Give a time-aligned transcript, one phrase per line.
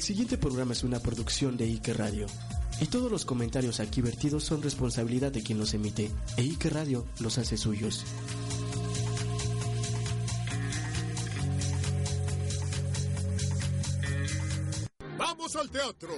[0.00, 2.24] El siguiente programa es una producción de Ike Radio.
[2.80, 7.04] Y todos los comentarios aquí vertidos son responsabilidad de quien los emite, e Ike Radio
[7.18, 8.02] los hace suyos.
[15.18, 16.14] ¡Vamos al teatro!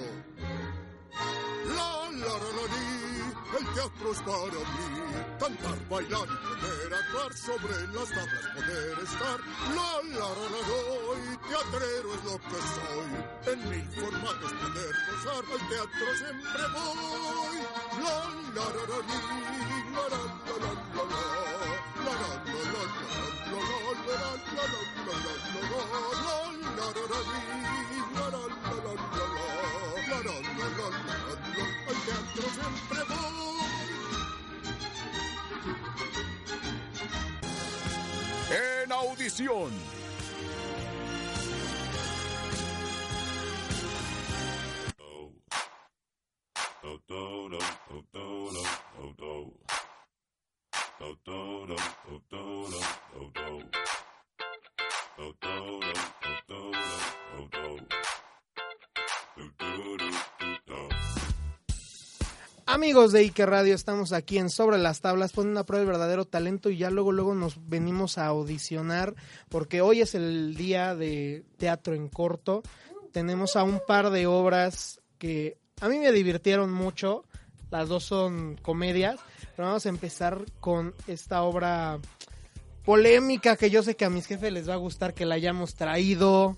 [1.67, 2.92] La, la, la,
[3.59, 4.87] el teatro es para mí.
[5.39, 9.39] Cantar, bailar y poder actuar sobre las tablas, poder estar.
[9.75, 13.09] La, la, la, la, teatrero es lo que soy.
[13.53, 17.57] En mil formatos poder gozar, al teatro siempre voy.
[18.03, 18.17] La,
[18.55, 21.21] la, la, la, la, la, la, la, la, la.
[22.03, 22.99] La, la, la, la, la,
[23.73, 24.27] la, la, la, la, la, la,
[24.97, 25.07] la, la, la, la, la,
[26.13, 27.82] la, li, la, la, la,
[39.23, 39.71] edición.
[62.73, 66.25] Amigos de Ike Radio, estamos aquí en Sobre las Tablas, poniendo a prueba el verdadero
[66.25, 69.15] talento y ya luego luego nos venimos a audicionar
[69.51, 72.63] porque hoy es el día de teatro en corto.
[73.13, 77.27] Tenemos a un par de obras que a mí me divirtieron mucho,
[77.71, 79.21] las dos son comedias,
[79.55, 81.99] pero vamos a empezar con esta obra
[82.87, 85.75] polémica que yo sé que a mis jefes les va a gustar que la hayamos
[85.75, 86.57] traído.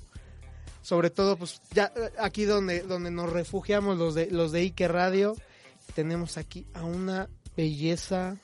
[0.81, 4.87] Sobre todo, pues ya eh, aquí donde, donde nos refugiamos los de, los de Ike
[4.87, 5.35] Radio
[5.95, 8.37] tenemos aquí a una belleza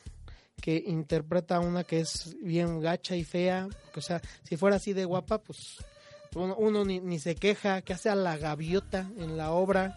[0.60, 3.68] que interpreta a una que es bien gacha y fea.
[3.96, 5.78] O sea, si fuera así de guapa, pues
[6.34, 7.82] uno, uno ni, ni, se queja.
[7.82, 9.96] Que hace a la gaviota en la obra.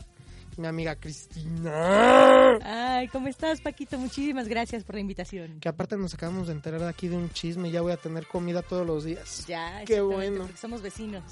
[0.56, 2.60] Mi amiga Cristina.
[2.62, 3.98] Ay, ¿cómo estás, Paquito?
[3.98, 5.60] Muchísimas gracias por la invitación.
[5.60, 7.72] Que aparte nos acabamos de enterar aquí de un chisme.
[7.72, 9.48] Ya voy a tener comida todos los días.
[9.48, 10.48] Ya, qué bueno.
[10.56, 11.24] Somos vecinos.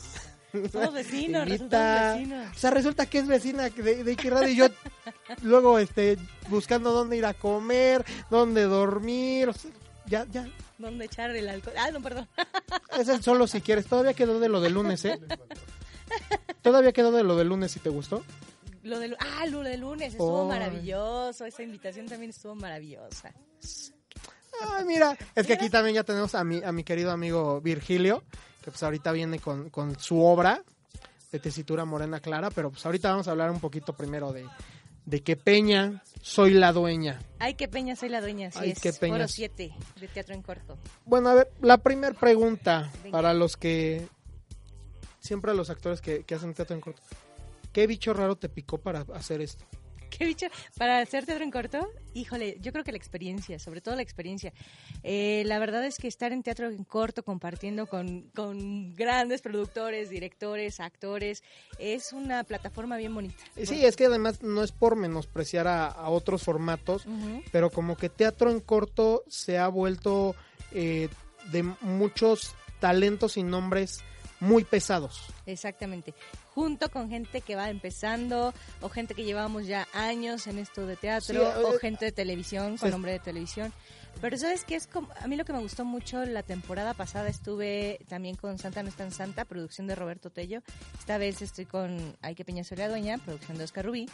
[0.72, 2.56] Somos vecinos, vecinos.
[2.56, 4.68] O sea, resulta que es vecina de, de Ike Radio y yo
[5.44, 6.18] luego este
[6.50, 9.72] buscando dónde ir a comer, dónde dormir, o sea,
[10.06, 10.48] ya, ya.
[10.78, 11.76] ¿Dónde echar el alcohol?
[11.78, 12.28] Ah, no, perdón.
[13.00, 13.86] Es solo si quieres.
[13.86, 15.20] Todavía quedó de lo del lunes, ¿eh?
[16.62, 18.24] Todavía quedó de lo del lunes, si te gustó.
[18.84, 20.48] Lo del, ah, lo del lunes estuvo oh.
[20.48, 21.46] maravilloso.
[21.46, 23.32] Esa invitación también estuvo maravillosa.
[24.62, 28.24] Ay, mira, es que aquí también ya tenemos a mi, a mi querido amigo Virgilio,
[28.62, 30.64] que pues ahorita viene con, con su obra
[31.32, 34.46] de tesitura morena clara, pero pues ahorita vamos a hablar un poquito primero de,
[35.06, 37.22] de qué peña soy la dueña.
[37.40, 38.80] Ay, qué peña soy la dueña, sí Ay, es.
[38.80, 39.16] qué peña.
[39.16, 40.78] Foro 7 de teatro en corto.
[41.06, 44.08] Bueno, a ver, la primera pregunta para los que
[45.20, 47.02] siempre a los actores que, que hacen teatro en corto.
[47.72, 49.64] ¿Qué bicho raro te picó para hacer esto?
[50.18, 50.48] ¿Qué bicho?
[50.78, 54.54] Para hacer teatro en corto, híjole, yo creo que la experiencia, sobre todo la experiencia.
[55.04, 60.10] Eh, la verdad es que estar en teatro en corto compartiendo con, con, grandes productores,
[60.10, 61.44] directores, actores,
[61.80, 63.36] es una plataforma bien bonita.
[63.64, 67.44] Sí, es que además no es por menospreciar a, a otros formatos, uh -huh.
[67.52, 70.36] pero como que teatro en corto se ha vuelto
[70.72, 71.10] eh,
[71.52, 74.02] de muchos talentos y nombres
[74.40, 75.28] muy pesados.
[75.46, 76.14] Exactamente.
[76.54, 80.98] Junto con gente que va empezando o gente que llevamos ya años en esto de
[80.98, 83.72] teatro sí, o eh, gente de televisión con nombre de televisión.
[84.20, 87.30] Pero sabes que es como, a mí lo que me gustó mucho la temporada pasada
[87.30, 90.62] estuve también con Santa no es tan santa, producción de Roberto Tello.
[91.00, 94.08] Esta vez estoy con Ay que Peña soy la dueña, producción de Oscar Rubí.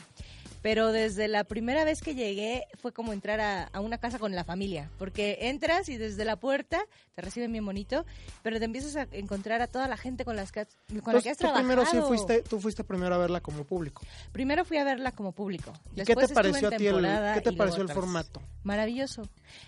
[0.61, 4.33] Pero desde la primera vez que llegué fue como entrar a, a, una casa con
[4.33, 6.79] la familia, porque entras y desde la puerta
[7.17, 8.05] te reciben bien bonito,
[8.43, 11.21] pero te empiezas a encontrar a toda la gente con, las que, con Entonces, la
[11.21, 11.67] que has tú trabajado.
[11.67, 14.03] Primero sí fuiste, tú fuiste primero a verla como público.
[14.31, 15.73] Primero fui a verla como público.
[15.95, 18.41] ¿Y qué te pareció a ti el, qué te pareció el formato?
[18.63, 19.23] Maravilloso,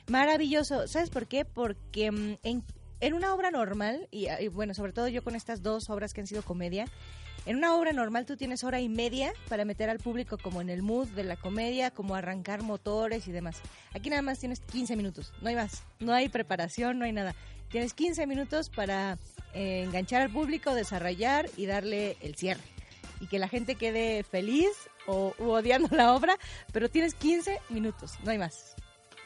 [0.07, 0.18] maravilloso.
[0.65, 1.45] ¿Sabes por qué?
[1.45, 2.63] Porque mm, en
[3.01, 6.21] en una obra normal, y, y bueno, sobre todo yo con estas dos obras que
[6.21, 6.85] han sido comedia,
[7.45, 10.69] en una obra normal tú tienes hora y media para meter al público como en
[10.69, 13.61] el mood de la comedia, como arrancar motores y demás.
[13.93, 17.33] Aquí nada más tienes 15 minutos, no hay más, no hay preparación, no hay nada.
[17.69, 19.17] Tienes 15 minutos para
[19.53, 22.63] eh, enganchar al público, desarrollar y darle el cierre.
[23.21, 24.69] Y que la gente quede feliz
[25.07, 26.37] o u odiando la obra,
[26.73, 28.75] pero tienes 15 minutos, no hay más.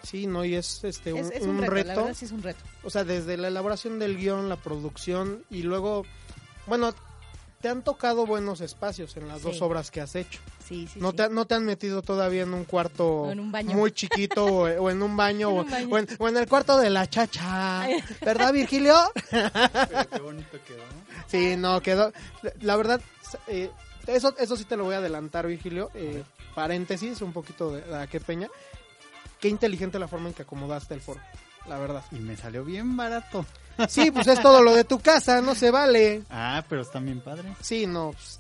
[0.03, 2.01] Sí, no, y es este un, Es, es un un reto, la reto.
[2.01, 2.59] verdad sí es un reto.
[2.83, 6.05] O sea, desde la elaboración del guion, la producción y luego,
[6.67, 6.93] bueno,
[7.61, 9.43] te han tocado buenos espacios en las Sí.
[9.45, 10.41] dos obras que has hecho.
[10.67, 11.17] Sí, sí, no, sí.
[11.17, 13.73] Te, no te han metido todavía en un cuarto O en un baño.
[13.75, 15.87] muy chiquito o, o en un baño, En o, un baño.
[15.89, 17.87] o en, o en el cuarto de la chacha.
[18.21, 18.95] ¿Verdad, Virgilio?
[19.31, 20.83] Pero qué bonito quedó.
[21.27, 22.11] Sí, no, quedó.
[22.61, 22.99] La verdad,
[23.47, 23.71] eh,
[24.07, 25.89] eso, eso sí te lo voy a adelantar, Virgilio.
[25.93, 26.21] Eh,
[26.55, 28.49] paréntesis, un poquito de, de qué peña.
[29.43, 31.19] Qué inteligente la forma en que acomodaste el foro,
[31.67, 32.01] la verdad.
[32.13, 33.45] Y me salió bien barato.
[33.89, 36.23] Sí, pues es todo lo de tu casa, no se vale.
[36.29, 37.51] Ah, pero están bien padres.
[37.59, 38.11] Sí, no.
[38.13, 38.39] pues,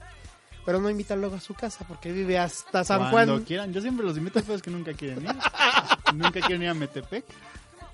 [0.65, 3.43] pero no invita luego a su casa porque vive hasta San Cuando Juan.
[3.43, 3.73] quieran.
[3.73, 5.35] Yo siempre los invito, pero es que nunca quieren ir.
[6.13, 7.25] nunca quieren ir a Metepec.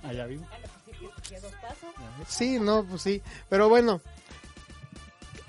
[0.04, 0.46] Allá vivo.
[2.28, 3.24] Sí, no, pues sí.
[3.50, 4.02] Pero bueno,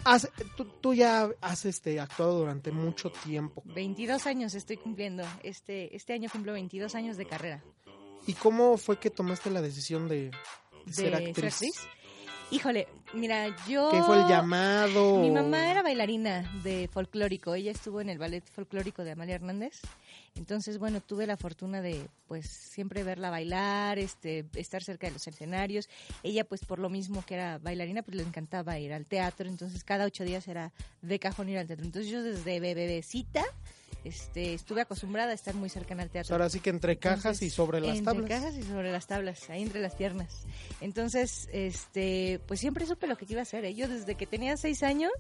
[0.05, 3.62] has- tú, tú ya has este, actuado durante mucho tiempo.
[3.67, 5.25] 22 años estoy cumpliendo.
[5.43, 7.62] Este, este año cumplo 22 años de carrera.
[8.26, 10.31] ¿Y cómo fue que tomaste la decisión de,
[10.87, 11.73] de ser de actriz?
[12.52, 13.91] Híjole, mira, yo...
[13.93, 15.19] ¿Qué fue el llamado?
[15.19, 17.55] Mi mamá era bailarina de folclórico.
[17.55, 19.81] Ella estuvo en el ballet folclórico de Amalia Hernández.
[20.35, 25.29] Entonces, bueno, tuve la fortuna de, pues, siempre verla bailar, este, estar cerca de los
[25.29, 25.88] escenarios.
[26.25, 29.49] Ella, pues, por lo mismo que era bailarina, pues le encantaba ir al teatro.
[29.49, 31.85] Entonces, cada ocho días era de cajón ir al teatro.
[31.85, 33.44] Entonces, yo desde bebecita,
[34.05, 36.35] este, estuve acostumbrada a estar muy cercana al teatro.
[36.35, 38.29] Ahora sí que entre cajas Entonces, y sobre las entre tablas.
[38.31, 40.44] cajas y sobre las tablas, ahí entre las piernas.
[40.81, 43.64] Entonces, este, pues siempre supe lo que iba a hacer.
[43.64, 43.75] ¿eh?
[43.75, 45.12] Yo desde que tenía seis años,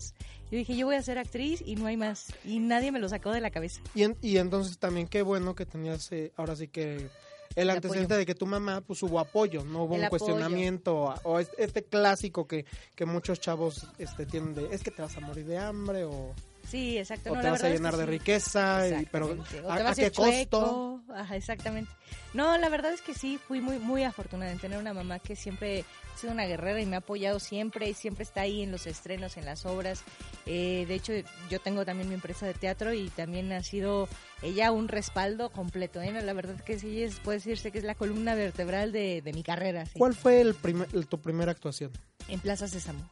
[0.50, 2.26] yo dije, yo voy a ser actriz y no hay más.
[2.44, 3.80] Y nadie me lo sacó de la cabeza.
[3.94, 7.10] Y, en- y entonces también qué bueno que tenías eh, ahora sí que el
[7.56, 8.18] El antecedente apoyo.
[8.18, 10.24] de que tu mamá pues hubo apoyo, no hubo El un apoyo.
[10.24, 15.02] cuestionamiento o es- este clásico que, que muchos chavos este tienen de es que te
[15.02, 16.32] vas a morir de hambre o,
[16.70, 17.32] Sí, exacto.
[17.32, 18.10] o no, te vas a es llenar que de sí.
[18.10, 19.36] riqueza, y- pero
[19.68, 21.02] ¿a, a qué costo?
[21.12, 21.90] Ajá, exactamente.
[22.32, 25.34] No, la verdad es que sí, fui muy muy afortunada en tener una mamá que
[25.34, 25.84] siempre
[26.14, 28.86] ha sido una guerrera y me ha apoyado siempre y siempre está ahí en los
[28.86, 30.02] estrenos, en las obras.
[30.46, 31.12] Eh, de hecho,
[31.50, 34.08] yo tengo también mi empresa de teatro y también ha sido
[34.42, 36.00] ella un respaldo completo.
[36.00, 36.12] ¿eh?
[36.22, 39.42] La verdad que sí, es, puede decirse que es la columna vertebral de, de mi
[39.42, 39.86] carrera.
[39.86, 39.98] sí.
[39.98, 41.90] ¿Cuál fue el primer, el- tu primera actuación?
[42.28, 43.08] En Plaza Sésamo.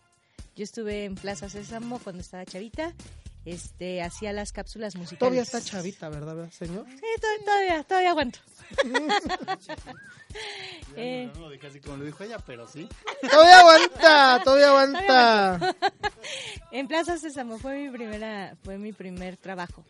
[0.55, 2.93] Yo estuve en Plaza Sésamo cuando estaba chavita.
[3.45, 5.19] Este, hacía las cápsulas musicales.
[5.21, 6.85] Todavía está chavita, ¿verdad, verdad, señor?
[6.91, 8.39] Sí, to- todavía, todavía aguanto.
[10.97, 11.31] Eh.
[11.35, 12.87] no, no lo dije así como lo dijo ella, pero sí.
[13.31, 15.77] Todavía aguanta, todavía aguanta.
[16.71, 19.85] En Plaza Sésamo fue mi primera, fue mi primer trabajo.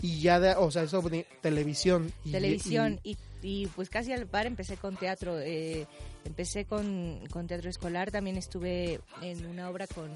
[0.00, 2.12] Y ya, de, o sea, eso de televisión.
[2.24, 3.12] y- Televisión y-
[3.42, 5.38] y, y, pues casi al par empecé con teatro.
[5.38, 5.86] eh,
[6.24, 10.10] empecé con, con teatro escolar, también estuve en una obra con,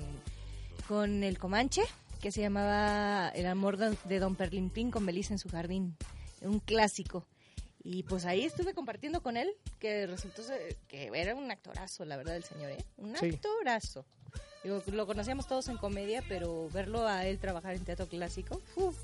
[0.89, 1.83] con el Comanche
[2.21, 5.97] que se llamaba El amor de Don Perlimpín con Belisa en su jardín,
[6.43, 7.27] un clásico.
[7.85, 12.17] Y pues ahí estuve compartiendo con él, que resultó ser- que era un actorazo, la
[12.17, 12.85] verdad, el señor, ¿eh?
[12.97, 13.27] Un Sí.
[13.35, 14.05] actorazo.
[14.65, 18.97] Digo, lo conocíamos todos en comedia, pero verlo a él trabajar en teatro clásico, ¡uf!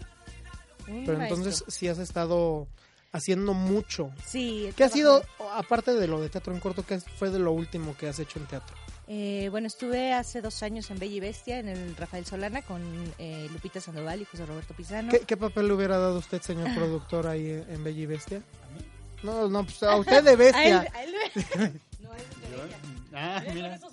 [0.88, 1.38] un Pero maestro.
[1.38, 2.66] entonces sí has estado
[3.12, 4.10] haciendo mucho.
[4.26, 7.52] Sí, ¿Qué ha sido, aparte de lo de teatro en corto, qué fue de lo
[7.52, 8.76] último que has hecho en teatro?
[9.06, 12.82] Eh, bueno, estuve hace dos años en Bella y Bestia, en el Rafael Solana, con
[13.18, 15.10] eh, Lupita Sandoval y José Roberto Pizano.
[15.10, 18.42] ¿Qué, qué papel le hubiera dado usted, señor productor, ahí en en Bella y Bestia?
[19.22, 20.92] No, no, pues a usted de A él- bestia.
[20.94, 21.14] a él-
[22.00, 22.78] no, a él de Bella.
[23.14, 23.74] ah, mira.
[23.74, 23.92] esos.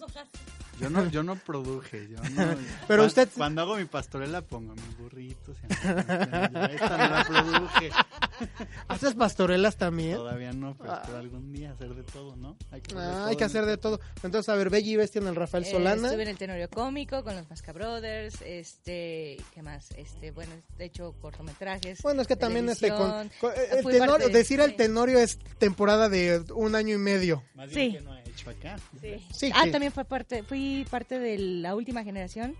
[0.82, 2.56] Yo no, yo no produje, yo no.
[2.88, 5.56] Pero usted- Cuando hago mi pastorela pongo mis burritos.
[5.62, 7.92] y esta no la produje.
[8.88, 10.16] ¿Haces pastorelas también?
[10.16, 11.04] Todavía no, pero Ah.
[11.16, 12.58] algún día hacer de todo, ¿no?
[12.72, 14.00] Hay que, Ah, hay que hacer de todo.
[14.24, 16.08] Entonces, a ver, Bella y Bestia en el Rafael Eh, Solana.
[16.08, 19.92] estuve en el Tenorio Cómico con los Masca Brothers, este, ¿qué más?
[19.92, 22.02] Este, bueno, he hecho cortometrajes.
[22.02, 24.78] Bueno, es que también este con, con- eh, el parte- decir el sí.
[24.78, 27.44] tenorio es temporada de un año y medio.
[27.54, 27.98] Más bien Sí.
[27.98, 28.78] que no he hecho acá.
[29.00, 29.16] Sí.
[29.34, 32.56] Sí, ah, que- también fue parte, fui parte de la última generación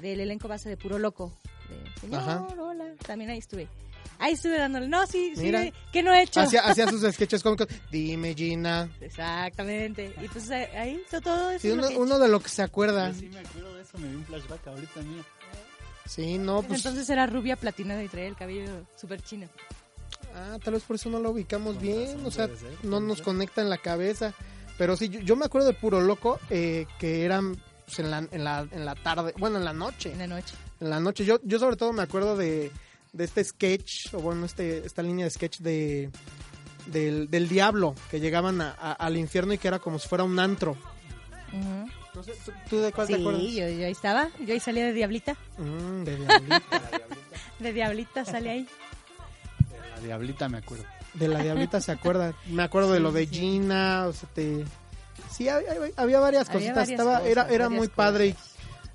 [0.00, 1.32] del elenco base de Puro Loco.
[1.68, 2.46] De, Señor, Ajá.
[2.58, 2.92] hola.
[3.06, 3.68] También ahí estuve.
[4.18, 4.86] Ahí estuve dándole.
[4.86, 5.42] No, sí, sí.
[5.42, 5.64] Mira.
[5.92, 6.40] ¿Qué no he hecho?
[6.40, 7.66] Hacía, hacía sus sketches cómicos.
[7.90, 8.88] Dime, Gina.
[9.00, 10.14] Exactamente.
[10.22, 11.60] Y pues eh, ahí to- todo eso.
[11.62, 13.08] Sí, es lo uno, que he uno de lo que se acuerda.
[13.10, 15.24] Yo sí me acuerdo de eso, me dio un flashback ahorita, mira.
[16.06, 16.80] Sí, no, pues.
[16.84, 19.48] Entonces era rubia platinada y traía el cabello súper chino.
[20.34, 22.24] Ah, tal vez por eso no lo ubicamos bien.
[22.26, 22.48] O sea,
[22.82, 23.24] no nos ser.
[23.24, 24.34] conecta en la cabeza.
[24.78, 28.18] Pero sí, yo, yo me acuerdo de Puro Loco, eh, que eran pues, en, la,
[28.30, 30.12] en, la, en la tarde, bueno, en la noche.
[30.12, 30.54] En la noche.
[30.80, 31.24] En la noche.
[31.24, 32.70] Yo, yo sobre todo me acuerdo de,
[33.12, 36.10] de este sketch, o bueno, este, esta línea de sketch de
[36.86, 40.24] del, del diablo, que llegaban a- a- al infierno y que era como si fuera
[40.24, 40.76] un antro.
[42.14, 43.42] No sé, ¿tú, tú de cuál Sí, te acuerdas?
[43.42, 44.28] yo, yo ahí estaba.
[44.44, 45.36] Yo ahí salía de Diablita.
[45.58, 46.90] Mm, de diablita.
[47.60, 48.68] De Diablita salí ahí.
[49.94, 50.84] La diablita me acuerdo.
[51.14, 52.34] De la diablita se acuerda.
[52.46, 54.64] Me acuerdo de lo de Gina, o sea, te...
[55.30, 56.76] Sí, había, había varias Había cositas.
[56.76, 58.36] varias Estaba, cosas, era era varias muy padre y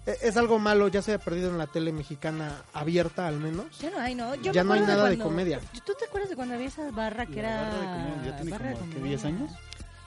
[0.06, 3.78] e- es algo malo, ya se ha perdido en la tele mexicana abierta al menos.
[3.80, 4.36] Ya no hay, ¿no?
[4.36, 5.60] Yo Ya me no hay nada de cuando- comedia.
[5.86, 7.62] ¿Tú te acuerdas de cuando había esa barra que La era...
[7.62, 9.18] barra de comedia, ya tiene barra de como, ¿qué, comedia?
[9.18, 9.52] 10 años?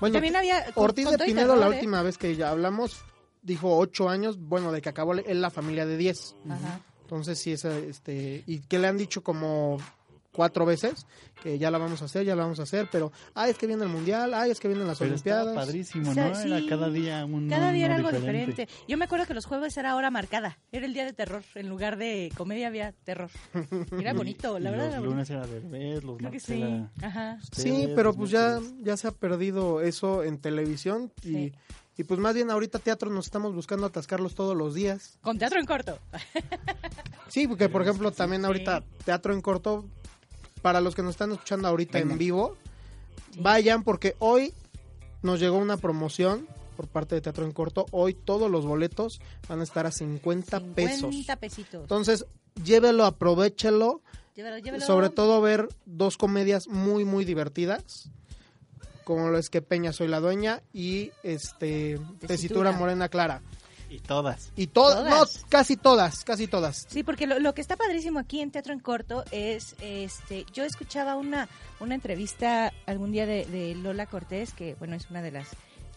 [0.00, 0.64] Bueno, También había...
[0.72, 1.70] con- Ortiz con de Pinedo, la ¿eh?
[1.70, 3.04] última vez que ya hablamos,
[3.42, 6.34] dijo ocho años, bueno, de que acabó él la familia de 10.
[6.50, 6.80] Ajá.
[7.02, 9.78] Entonces sí, esa, este, y que le han dicho como
[10.32, 11.06] cuatro veces
[11.42, 13.66] que ya la vamos a hacer, ya la vamos a hacer, pero, ay, es que
[13.66, 15.54] viene el Mundial, ay, es que vienen las Pero Olimpiadas.
[15.54, 16.34] padrísimo, O sea, ¿no?
[16.36, 18.68] sí, Era cada día un Cada día era algo diferente.
[18.88, 20.58] Yo me acuerdo que los jueves era hora marcada.
[20.70, 21.42] Era el día de terror.
[21.54, 23.28] En lugar de comedia había terror.
[23.98, 24.86] Era bonito, la Y verdad.
[24.86, 26.16] Los era lunes era de ver, los bonito.
[26.16, 26.62] Creo que martes sí.
[26.62, 26.90] era...
[27.08, 27.38] Ajá.
[27.52, 31.52] Sí, pero pues ya, ya se ha perdido eso en televisión y, Sí.
[31.98, 35.18] y pues más bien ahorita teatro nos estamos buscando atascarlos todos los días.
[35.22, 35.98] Con teatro en corto.
[37.28, 39.86] Sí, porque por ejemplo también ahorita teatro en corto,
[40.62, 42.56] para los que nos están escuchando ahorita en vivo,
[43.38, 44.54] vayan porque hoy
[45.22, 47.86] nos llegó una promoción por parte de Teatro en Corto.
[47.90, 51.00] Hoy todos los boletos van a estar a 50, pesos.
[51.00, 51.82] 50 pesitos.
[51.82, 52.26] Entonces,
[52.64, 54.02] llévelo, aprovechelo.
[54.34, 54.84] Llévalo, llévalo.
[54.84, 58.10] Sobre todo ver dos comedias muy, muy divertidas.
[59.04, 62.72] Como lo es que Peña Soy la Dueña y este Tesitura, Tesitura.
[62.72, 63.42] Morena Clara.
[63.92, 64.52] Y todas.
[64.56, 66.86] Y todas, no, casi todas, casi todas.
[66.88, 70.64] Sí, porque lo, lo que está padrísimo aquí en Teatro en Corto es, este, yo
[70.64, 71.46] escuchaba una,
[71.78, 75.48] una entrevista algún día de, de Lola Cortés, que bueno, es una de las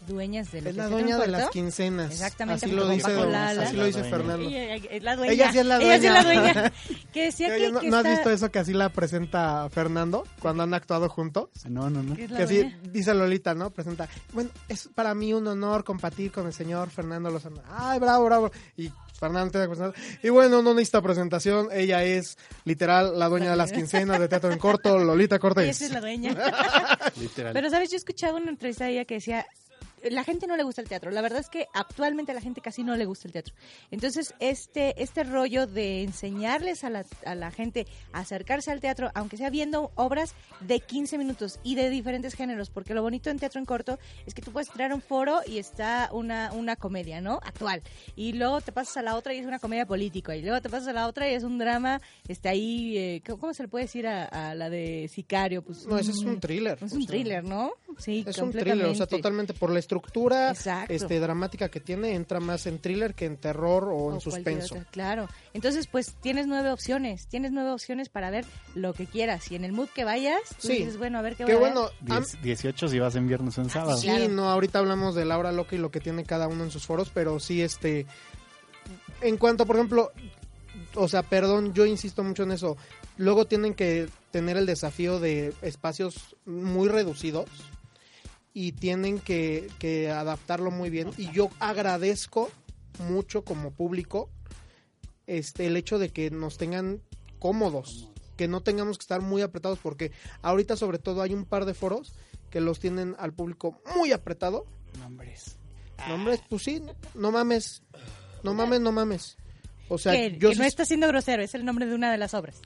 [0.05, 2.11] dueñas de Es la dueña de las quincenas.
[2.11, 3.63] Exactamente, Así lo dice, Paco Lala.
[3.63, 4.47] así lo dice Fernando.
[4.49, 5.33] Ella es la dueña.
[5.33, 6.53] Ella sí es la Ella sí es la dueña.
[6.53, 6.73] dueña.
[7.13, 10.25] que decía Oye, que, ¿no, que no has visto eso que así la presenta Fernando
[10.39, 11.49] cuando han actuado juntos?
[11.67, 12.15] No, no, no.
[12.15, 13.69] que así dice Lolita, ¿no?
[13.71, 17.61] Presenta, bueno, es para mí un honor compartir con el señor Fernando Lozano.
[17.69, 18.51] Ay, bravo, bravo.
[18.77, 19.65] Y Fernando.
[20.21, 21.69] Y bueno, no necesita presentación.
[21.71, 25.69] Ella es literal la dueña de las quincenas de teatro en corto, Lolita Cortés.
[25.69, 26.35] Esa es la dueña.
[27.19, 27.53] Literal.
[27.53, 27.89] Pero, ¿sabes?
[27.91, 29.45] Yo escuchaba una entrevista de ella que decía,
[30.09, 31.11] la gente no le gusta el teatro.
[31.11, 33.53] La verdad es que actualmente a la gente casi no le gusta el teatro.
[33.91, 39.11] Entonces, este, este rollo de enseñarles a la, a la gente a acercarse al teatro,
[39.13, 43.39] aunque sea viendo obras de 15 minutos y de diferentes géneros, porque lo bonito en
[43.39, 47.21] teatro en corto es que tú puedes a un foro y está una, una comedia,
[47.21, 47.39] ¿no?
[47.43, 47.81] Actual.
[48.15, 50.35] Y luego te pasas a la otra y es una comedia política.
[50.35, 53.39] Y luego te pasas a la otra y es un drama, está ahí, eh, ¿cómo-
[53.39, 55.63] ¿cómo se le puede decir a, a la de Sicario?
[55.63, 56.77] Pues, No, ese es un thriller.
[56.81, 57.71] Es un sea, thriller, ¿no?
[57.97, 59.05] Sí, Es un thriller, o sea, completamente.
[59.17, 60.93] totalmente por la estructura Exacto.
[60.93, 64.75] este dramática que tiene, entra más en thriller que en terror o en O suspenso.
[64.75, 65.27] otra, Claro.
[65.53, 67.27] Entonces, pues tienes nueve opciones.
[67.27, 69.51] Tienes nueve opciones para ver lo que quieras.
[69.51, 70.77] Y en el mood que vayas, tú Sí.
[70.77, 71.73] dices, bueno, a ver qué, Qué voy a ver.
[71.73, 73.97] bueno, Diez- 18 si vas en viernes o en sábado.
[73.97, 74.27] Sí, Claro.
[74.29, 77.09] no, ahorita hablamos de Laura Loca y lo que tiene cada uno en sus foros,
[77.13, 78.05] pero sí, este,
[79.21, 80.11] en cuanto, por ejemplo,
[80.95, 82.77] o sea, perdón, yo insisto mucho en eso,
[83.17, 87.45] luego tienen que tener el desafío de espacios muy reducidos
[88.55, 92.49] y tienen que, que adaptarlo muy bien y yo agradezco
[93.09, 94.31] mucho como público
[95.27, 97.01] este el hecho de que nos tengan
[97.37, 101.65] cómodos que no tengamos que estar muy apretados porque ahorita sobre todo hay un par
[101.65, 102.15] de foros
[102.49, 104.65] que los tienen al público muy apretado
[104.99, 105.57] Nombres.
[106.07, 106.81] nombres pues sí
[107.13, 107.83] no mames
[108.41, 109.37] no mames no mames
[109.89, 112.17] o sea que, yo que no está siendo grosero, es el nombre de una de
[112.17, 112.61] las obras.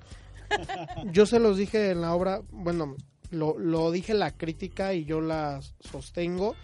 [1.12, 2.96] yo se los dije en la obra, bueno,
[3.32, 6.56] lo, lo dije la crítica y yo la sostengo.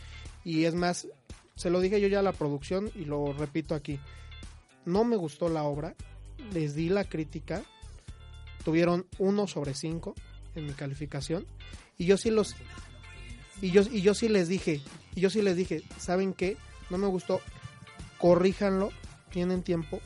[0.44, 1.08] Y es más,
[1.56, 4.00] se lo dije yo ya a la producción y lo repito aquí.
[4.86, 5.96] No me gustó la obra,
[6.54, 7.64] les di la crítica,
[8.64, 10.14] tuvieron uno sobre cinco
[10.54, 11.46] en mi calificación.
[11.98, 12.56] Y yo sí los.
[13.62, 14.82] Y yo, y yo sí les dije,
[15.16, 16.58] y yo sí les dije, ¿saben qué?
[16.90, 17.40] No me gustó,
[18.18, 18.92] corríjanlo,
[19.32, 20.02] tienen tiempo.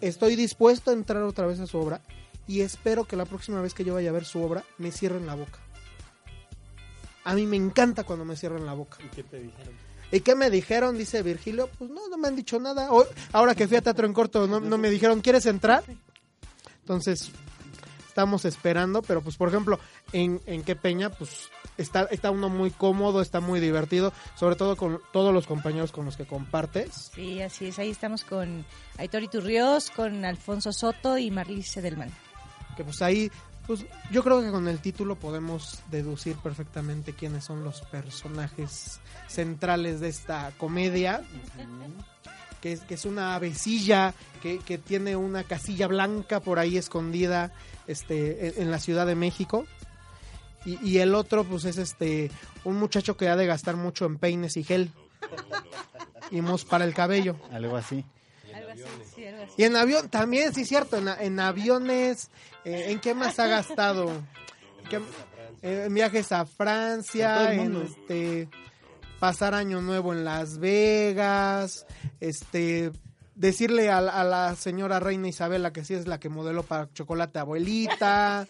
[0.00, 2.00] Estoy dispuesto a entrar otra vez a su obra
[2.48, 5.26] y espero que la próxima vez que yo vaya a ver su obra me cierren
[5.26, 5.58] la boca.
[7.24, 8.98] A mí me encanta cuando me cierran la boca.
[9.04, 9.74] ¿Y qué te dijeron?
[10.12, 10.96] ¿Y qué me dijeron?
[10.96, 11.68] Dice Virgilio.
[11.76, 12.92] Pues no, no me han dicho nada.
[12.92, 15.82] Hoy- ahora que fui a Teatro en Corto, no, no me dijeron, ¿quieres entrar?
[16.82, 17.32] Entonces,
[18.06, 19.02] estamos esperando.
[19.02, 19.80] Pero, pues, por ejemplo,
[20.12, 24.12] en, en Qué Peña, pues, está, está uno muy cómodo, está muy divertido.
[24.36, 27.10] Sobre todo con todos los compañeros con los que compartes.
[27.12, 27.80] Sí, así es.
[27.80, 28.64] Ahí estamos con
[28.98, 32.12] Aitor Iturrios, con Alfonso Soto y Marlice Delman.
[32.76, 33.30] Que, pues, ahí
[33.66, 39.98] Pues yo creo que con el título podemos deducir perfectamente quiénes son los personajes centrales
[40.00, 41.22] de esta comedia.
[42.60, 47.52] Que es, que es una avecilla que, que tiene una casilla blanca por ahí escondida
[47.86, 49.66] este, en, en la Ciudad de México.
[50.64, 52.30] Y, y el otro, pues es este
[52.64, 54.90] un muchacho que ha de gastar mucho en peines y gel.
[56.30, 57.36] Y mos para el cabello.
[57.52, 58.04] Algo así.
[59.14, 59.24] Sí.
[59.56, 62.30] Y en avión, también, sí, cierto, en, en aviones,
[62.64, 64.10] eh, ¿en qué más ha gastado?
[64.90, 65.00] ¿Qué-
[65.62, 68.48] eh, en viajes a Francia, en este,
[69.18, 71.86] pasar año nuevo en Las Vegas,
[72.20, 72.92] este,
[73.34, 76.92] decirle a, la- a la señora Reina Isabela que sí es la que modeló para
[76.92, 78.46] Chocolate Abuelita.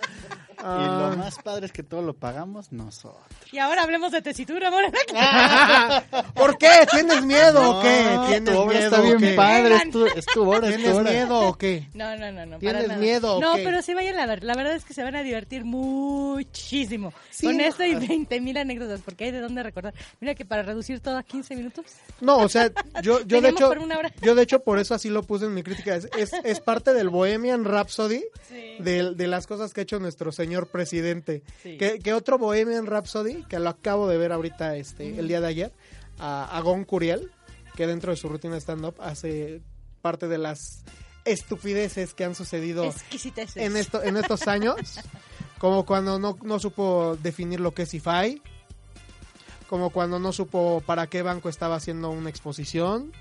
[0.59, 3.23] Y Ah, lo más padre es que todo lo pagamos nosotros.
[3.53, 4.85] Y ahora hablemos de tesitura, amor.
[6.35, 6.71] ¿Por qué?
[6.91, 8.05] ¿Tienes miedo o qué?
[8.15, 9.35] No, ¿Tienes tu obra miedo está o bien qué?
[9.35, 11.89] padre, es tu, es tu hora, es tu ¿Tienes miedo o qué?
[11.95, 12.59] No, no, no, no.
[12.59, 13.01] ¿Tienes para nada.
[13.01, 13.65] miedo o No, qué?
[13.65, 14.43] pero sí vayan a ver.
[14.45, 17.13] La verdad es que se van a divertir muchísimo.
[17.31, 17.65] Sí, con no.
[17.65, 19.93] esto y 20 mil anécdotas, porque hay de dónde recordar.
[20.21, 21.85] Mira que para reducir todo a 15 minutos.
[22.21, 22.71] No, o sea,
[23.03, 24.11] yo, yo de hecho, por una hora.
[24.23, 25.95] yo de hecho por eso así lo puse en mi crítica.
[25.97, 28.25] Es, es, es parte del Bohemian Rhapsody
[28.79, 31.43] de, de las cosas que ha hecho nuestro señor presidente.
[31.63, 31.77] Sí.
[31.79, 35.47] Que, que otro Bohemian Rhapsody, que lo acabo de ver ahorita este, el día de
[35.49, 35.73] ayer,
[36.19, 37.31] a, a Gon Curiel,
[37.77, 39.61] que dentro de su rutina stand-up hace
[40.01, 40.85] parte de las
[41.25, 42.93] estupideces que han sucedido
[43.57, 44.77] en, esto, en estos años,
[45.59, 48.41] como cuando no, no supo definir lo que es IFAI,
[49.69, 53.13] como cuando no supo para qué banco estaba haciendo una exposición.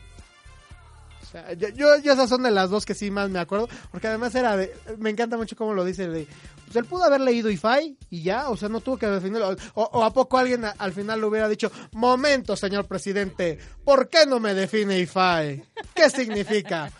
[1.23, 3.67] O sea, yo, yo, yo esas son de las dos que sí más me acuerdo,
[3.91, 6.27] porque además era de, me encanta mucho cómo lo dice, de,
[6.65, 9.83] pues él pudo haber leído IFAI y ya, o sea, no tuvo que definirlo, o,
[9.83, 14.25] o a poco alguien a- al final le hubiera dicho, momento, señor presidente, ¿por qué
[14.25, 15.63] no me define IFAI?
[15.93, 16.91] ¿Qué significa?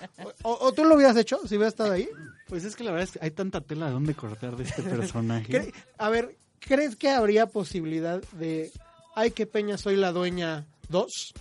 [0.44, 2.08] O, o tú lo hubieras hecho si hubieras estado ahí.
[2.48, 4.84] Pues es que la verdad es que hay tanta tela de dónde cortar de este
[4.84, 5.74] personaje.
[5.98, 8.72] A ver, ¿crees que habría posibilidad de
[9.16, 11.34] Ay, qué peña, soy la dueña 2?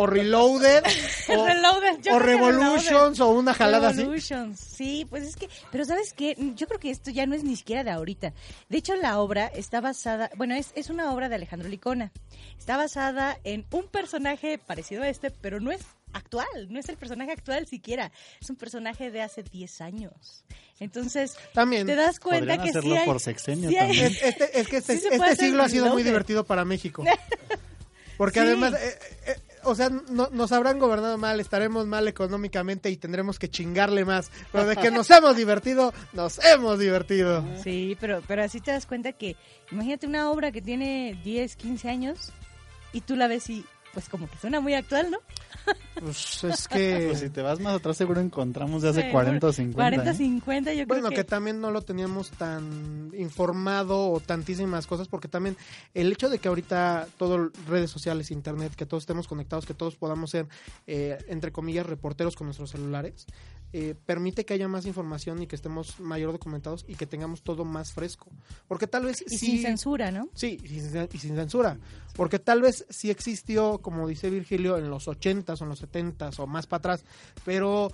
[0.00, 0.82] ¿O Reloaded?
[1.28, 3.20] ¿O, Reloaded, Revolutions?
[3.20, 3.98] ¿O una jalada así?
[4.00, 6.34] Revolutions, sí, pues es que, pero ¿sabes qué?
[6.56, 8.32] Yo creo que esto ya no es ni siquiera de ahorita.
[8.68, 12.12] De hecho, la obra está basada, bueno, es, es una obra de Alejandro Licona.
[12.58, 15.80] Está basada en un personaje parecido a este, pero no es
[16.12, 18.10] actual, no es el personaje actual siquiera.
[18.40, 20.44] Es un personaje de hace 10 años.
[20.80, 21.86] Entonces, También.
[21.86, 24.00] te das cuenta que sí hacerlo hay, por sexenio sí hay-.
[24.00, 27.04] Es, este, es que este, Sí este siglo ha sido muy divertido para México.
[28.16, 28.46] Porque Sí.
[28.46, 33.38] además, eh, eh, o sea, no- nos habrán gobernado mal, estaremos mal económicamente y tendremos
[33.38, 34.30] que chingarle más.
[34.52, 37.44] Pero de que nos hemos divertido, nos hemos divertido.
[37.62, 39.36] Sí, pero, pero así te das cuenta que,
[39.70, 42.32] imagínate una obra que tiene 10, 15 años
[42.92, 45.18] y tú la ves y pues como que suena muy actual, ¿no?
[46.00, 47.06] Pues es que...
[47.10, 49.76] Pues si te vas más atrás seguro encontramos de hace Sí, 40 o 50.
[49.76, 50.14] 40, ¿eh?
[50.14, 51.16] 50, yo Bueno, creo que...
[51.16, 51.24] que...
[51.24, 55.56] también no lo teníamos tan informado o tantísimas cosas, porque también
[55.94, 59.96] el hecho de que ahorita todo redes sociales, internet, que todos estemos conectados, que todos
[59.96, 60.46] podamos ser,
[60.86, 63.26] eh, entre comillas, reporteros con nuestros celulares,
[63.72, 67.64] eh, permite que haya más información y que estemos mayor documentados y que tengamos todo
[67.64, 68.26] más fresco.
[68.66, 70.28] Porque tal vez Y sí- sin censura, ¿no?
[70.34, 71.78] Sí, y sin, y sin censura.
[72.14, 76.38] Porque tal vez sí existió, como dice Virgilio, en los 80s o en los 70s
[76.40, 77.04] o más para atrás,
[77.44, 77.92] pero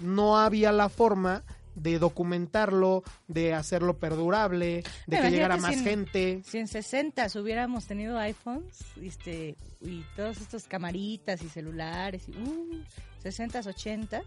[0.00, 5.84] no había la forma de documentarlo, de hacerlo perdurable, de que llegara si más en-
[5.84, 6.42] gente.
[6.44, 12.82] Si en 60 hubiéramos tenido iPhones este, y todos estos camaritas y celulares, y, uh,
[13.22, 14.24] 60s, 80s,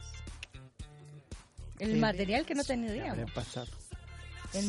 [1.79, 3.31] el material que no Habría tendríamos.
[3.31, 3.67] pasado.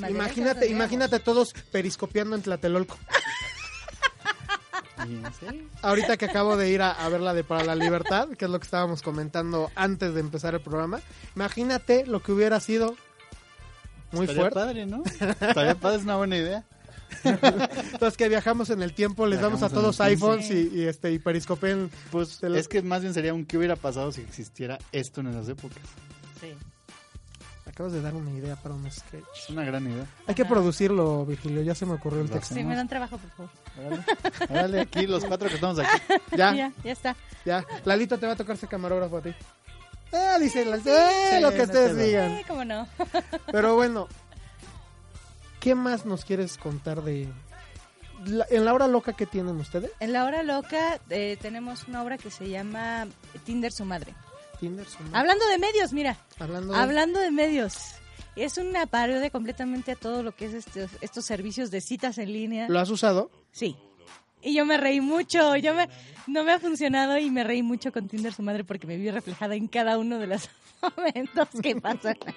[0.08, 2.98] Imagínate, imagínate todos periscopiando en Tlatelolco.
[5.82, 8.50] Ahorita que acabo de ir a, a ver la de Para la Libertad, que es
[8.50, 11.00] lo que estábamos comentando antes de empezar el programa,
[11.36, 12.96] imagínate lo que hubiera sido
[14.12, 14.54] muy estaría fuerte.
[14.54, 15.02] padre, ¿no?
[15.40, 16.64] Estaría padre, es una buena idea.
[17.22, 21.18] Entonces que viajamos en el tiempo, les damos a todos iPhones y, y, este y
[21.18, 21.90] periscopen.
[22.10, 25.48] Pues es que más bien sería un qué hubiera pasado si existiera esto en esas
[25.48, 25.82] épocas.
[26.40, 26.54] Sí.
[27.76, 29.22] Acabas de dar una idea para un sketch.
[29.36, 30.06] Es una gran idea.
[30.26, 32.54] Hay que producirlo, Virgilio, ya se me ocurrió el texto.
[32.54, 33.50] Sí, me dan trabajo, por favor.
[33.78, 34.04] Órale,
[34.50, 36.02] Órale, aquí los cuatro que estamos aquí.
[36.34, 37.14] Ya, Ya, ya está.
[37.44, 37.66] ya.
[37.84, 39.34] Lalito te va a tocar ser camarógrafo a ti.
[40.10, 40.64] Eh, dice eh,
[41.42, 42.30] lo que no ustedes te digan.
[42.30, 42.88] Eh, ¿Cómo no?
[43.52, 44.08] Pero bueno,
[45.60, 47.28] ¿qué más nos quieres contar de...
[48.24, 49.90] la- en la hora loca que tienen ustedes?
[50.00, 53.06] En la hora loca eh, tenemos una obra que se llama
[53.44, 54.14] Tinder su madre.
[54.58, 55.18] Tinder, su madre.
[55.18, 56.16] Hablando de medios, mira.
[56.38, 56.78] Hablando de...
[56.78, 57.76] Hablando de medios.
[58.36, 62.32] Es una parodia completamente a todo lo que es este- estos servicios de citas en
[62.32, 62.68] línea.
[62.68, 63.30] ¿Lo has usado?
[63.50, 63.76] Sí.
[64.42, 65.88] Y yo me reí mucho, yo me,
[66.26, 69.10] no me ha funcionado y me reí mucho con Tinder su madre porque me vi
[69.10, 70.48] reflejada en cada uno de los
[70.96, 72.34] momentos que pasan ahí.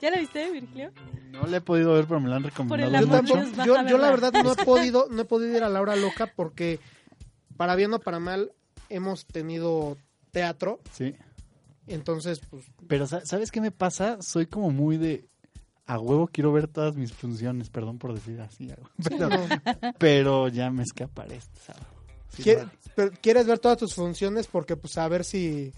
[0.00, 0.92] ¿Ya la viste, Virgilio?
[1.30, 3.34] No la he podido ver, pero me la han recomendado el Yo, amor de mucho.
[3.34, 5.80] tampoco- Dios, yo, yo la verdad no he podido, no he podido ir a la
[5.80, 6.78] hora loca porque
[7.56, 8.52] para bien o para mal
[8.90, 9.96] hemos tenido
[10.30, 11.14] teatro, Sí.
[11.86, 14.18] Entonces pues Pero sa- ¿sabes qué me pasa?
[14.20, 15.28] Soy como muy de...
[15.86, 18.70] A huevo quiero ver todas mis funciones, perdón por decir así.
[19.08, 19.48] Pero,
[19.98, 21.86] pero ya me escaparé este sábado.
[22.28, 22.54] Sí,
[22.94, 25.72] pero quieres ver todas tus funciones porque pues a ver si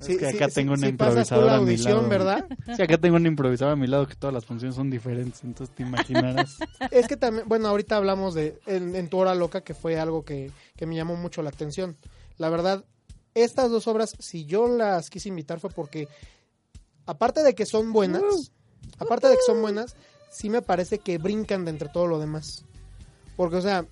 [0.00, 2.08] Es si- que acá tengo una tú improvisadora la a mi audición, lado.
[2.08, 2.44] ¿verdad?
[2.74, 5.74] Sí, acá tengo un improvisador a mi lado que todas las funciones son diferentes, entonces
[5.76, 6.58] te imaginarás.
[6.90, 10.24] Es que también, bueno, ahorita hablamos de en, en tu hora loca que fue algo
[10.24, 11.96] que, que me llamó mucho la atención.
[12.38, 12.84] La verdad,
[13.36, 16.08] estas dos obras, si yo las quise invitar fue porque,
[17.04, 18.50] aparte de que son buenas,
[18.98, 19.94] aparte de que son buenas,
[20.30, 22.64] sí me parece que brincan de entre todo lo demás.
[23.36, 23.86] Porque, o sea,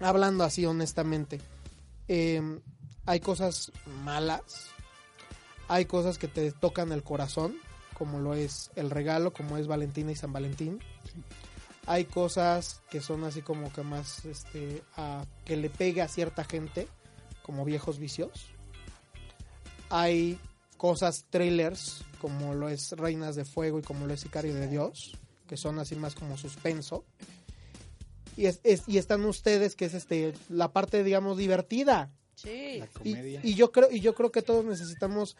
[0.00, 1.40] hablando así honestamente,
[2.08, 2.60] eh,
[3.06, 3.72] hay cosas
[4.04, 4.42] malas,
[5.68, 7.56] hay cosas que te tocan el corazón,
[7.96, 10.78] como lo es el regalo, como es Valentina y San Valentín.
[11.86, 16.44] Hay cosas que son así como que más, este, a- que le pega a cierta
[16.44, 16.88] gente,
[17.46, 18.46] como viejos vicios.
[19.88, 20.38] Hay
[20.76, 25.16] cosas trailers, como lo es Reinas de Fuego y como lo es Sicario de Dios,
[25.46, 27.04] que son así más como suspenso.
[28.36, 32.10] Y, es, es- y están ustedes, que es este la parte, digamos, divertida.
[32.34, 32.80] Sí.
[32.80, 32.88] La
[33.42, 35.36] y yo creo y yo creo que todos necesitamos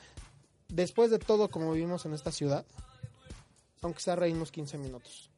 [0.68, 2.64] después de todo como vivimos en esta ciudad
[3.82, 5.30] aunque sea reírnos 15 minutos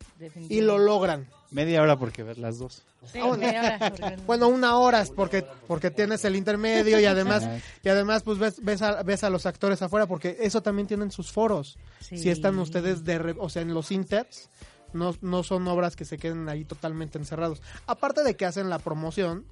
[0.48, 2.82] y lo logran Media hora porque ver las dos.
[3.10, 3.38] Sí, bueno.
[3.38, 7.48] media hora, porque- bueno una hora es porque porque tienes el intermedio y además
[7.82, 11.10] y además pues ves ves a, ves a los actores afuera porque eso también tienen
[11.10, 12.18] sus foros Sí.
[12.18, 14.50] si están ustedes de re- o sea en los inters
[14.92, 18.78] no, no son obras que se queden ahí totalmente encerrados aparte de que hacen la
[18.78, 19.44] promoción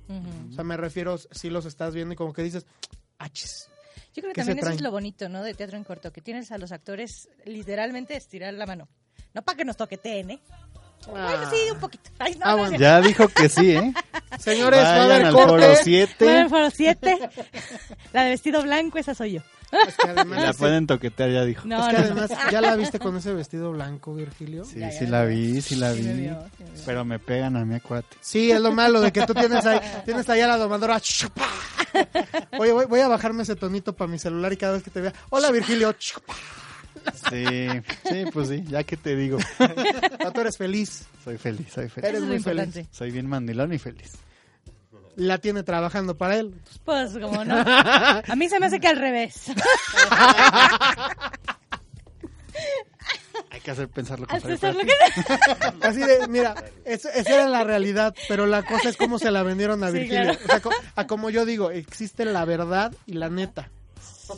[0.51, 2.67] o sea me refiero si los estás viendo y como que dices
[3.19, 3.69] achis
[4.15, 5.43] Yo creo que ¿Qué se también eso es lo bonito, ¿no?
[5.43, 8.89] De teatro en corto, que tienes a los actores literalmente estirar la mano.
[9.37, 10.41] No para que nos toqueteen, ¿eh?
[11.09, 12.11] Bueno, sí, un poquito.
[12.19, 12.73] Ay, no, Ah, no, bueno.
[12.73, 12.79] no.
[12.79, 13.93] Ya dijo que sí, ¿eh?
[14.41, 16.25] señores va a Vayan haber al foro corte 7.
[16.25, 17.19] Bueno, foro 7.
[18.15, 19.41] La de vestido blanco, esa soy yo.
[19.87, 21.67] Es que además, La pueden toquetear, ya dijo.
[21.69, 24.65] No, es que no, además ya la viste con ese vestido blanco, Virgilio.
[24.65, 26.21] Sí, Ya, ya, sí la vi, sí la Sí me vi.
[26.23, 26.83] vio, sí me vio.
[26.87, 28.17] Pero me pegan a mí, acuérdate.
[28.23, 30.99] Sí, es lo malo de que tú tienes ahí, tienes ahí a la domadora.
[31.01, 31.47] chupa.
[32.59, 35.01] Oye, voy, voy a bajarme ese tonito para mi celular y cada vez que te
[35.03, 36.35] vea, hola Virgilio, chupa.
[37.31, 37.69] Sí,
[38.09, 39.39] sí, pues sí, ya que te digo.
[39.59, 42.09] Ah, tú eres feliz, Soy feliz, soy Eres feliz.
[42.09, 42.63] Eso es lo muy feliz.
[42.67, 42.89] importante.
[42.93, 44.13] Soy bien mandilón y feliz.
[45.17, 46.55] la tiene trabajando para él.
[46.85, 47.57] Pues, como no.
[47.57, 49.45] A mí se me hace que al revés.
[53.51, 54.57] Hay que hacer pensar lo Al contrario.
[54.59, 55.79] César lo espérate.
[55.81, 56.55] que Así de, mira,
[56.85, 59.99] es- esa era la realidad, pero la cosa es cómo se la vendieron a Sí,
[59.99, 60.23] Virgilio.
[60.23, 60.39] claro.
[60.45, 63.71] O sea, co- a como yo digo, existe la verdad y la neta.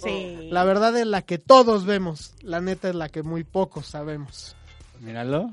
[0.02, 0.48] Sí.
[0.50, 4.56] La verdad es la que todos vemos, la neta es la que muy pocos sabemos.
[5.00, 5.52] Míralo.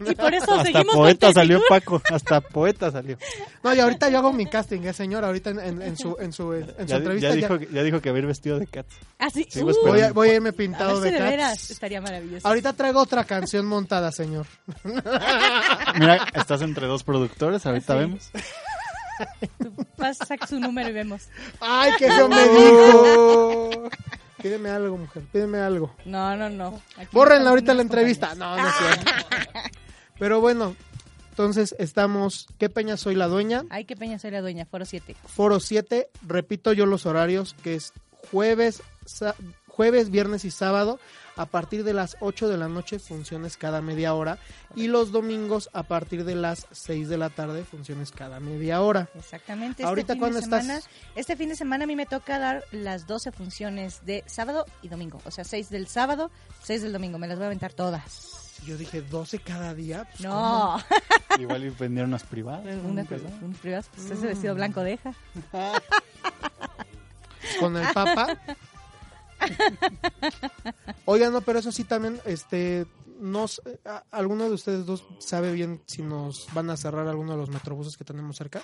[0.00, 1.60] Y por eso Hasta seguimos poeta salió.
[1.68, 2.02] Paco.
[2.10, 3.16] Hasta poeta salió.
[3.62, 5.24] No, y ahorita yo hago mi casting, ¿eh, señor?
[5.24, 7.82] Ahorita en, en- en su, en su, en su Ya, entrevista ya dijo, que- ya
[7.84, 8.96] dijo que va a ir vestido de Cats.
[9.20, 9.46] Ah, sí.
[9.62, 11.70] Uh, voy, a, voy a irme a pintado ver de si de veras cats.
[11.70, 12.48] estaría maravilloso.
[12.48, 14.46] Ahorita traigo otra canción montada, señor.
[15.98, 17.98] Mira, estás entre dos productores, ahorita Sí.
[18.00, 18.30] vemos.
[19.58, 21.28] Tú pasa su número y vemos.
[21.60, 23.88] ¡Ay, que eso me dijo!
[24.42, 25.94] Pídeme algo, mujer, pídeme algo.
[26.04, 26.80] No, no, no.
[26.96, 28.34] Aquí Bórrenla ahorita la entrevista.
[28.34, 29.10] No, no es cierto.
[30.18, 30.76] Pero bueno,
[31.30, 32.46] entonces estamos.
[32.58, 33.64] ¿Qué peña soy la dueña?
[33.70, 35.16] Ay, qué peña soy la dueña, foro 7.
[35.26, 36.10] Foro 7.
[36.26, 37.92] Repito yo los horarios, que es
[38.30, 38.82] jueves,
[39.68, 40.98] jueves, viernes y sábado.
[41.36, 44.38] A partir de las 8 de la noche, funciones cada media hora.
[44.74, 49.08] Y los domingos, a partir de las 6 de la tarde, funciones cada media hora.
[49.14, 49.84] Exactamente.
[49.84, 50.88] Ahorita, fin ¿cuándo de estás?
[51.14, 54.88] Este fin de semana a mí me toca dar las 12 funciones de sábado y
[54.88, 55.20] domingo.
[55.24, 56.30] O sea, 6 del sábado,
[56.62, 57.18] 6 del domingo.
[57.18, 58.46] Me las voy a aventar todas.
[58.64, 60.08] Yo dije 12 cada día.
[60.10, 60.78] pues, No.
[61.38, 62.64] Igual y vendieron unas privadas.
[62.82, 63.04] Una,
[63.42, 65.12] unas privadas, pues, ese vestido blanco deja.
[65.50, 65.72] ¿cómo?
[67.60, 68.38] Con el papa.
[71.04, 72.86] Oigan, no, pero eso sí también, este,
[73.20, 77.38] nos, a- ¿alguno de ustedes dos sabe bien si nos van a cerrar alguno de
[77.38, 78.62] los metrobuses que tenemos cerca?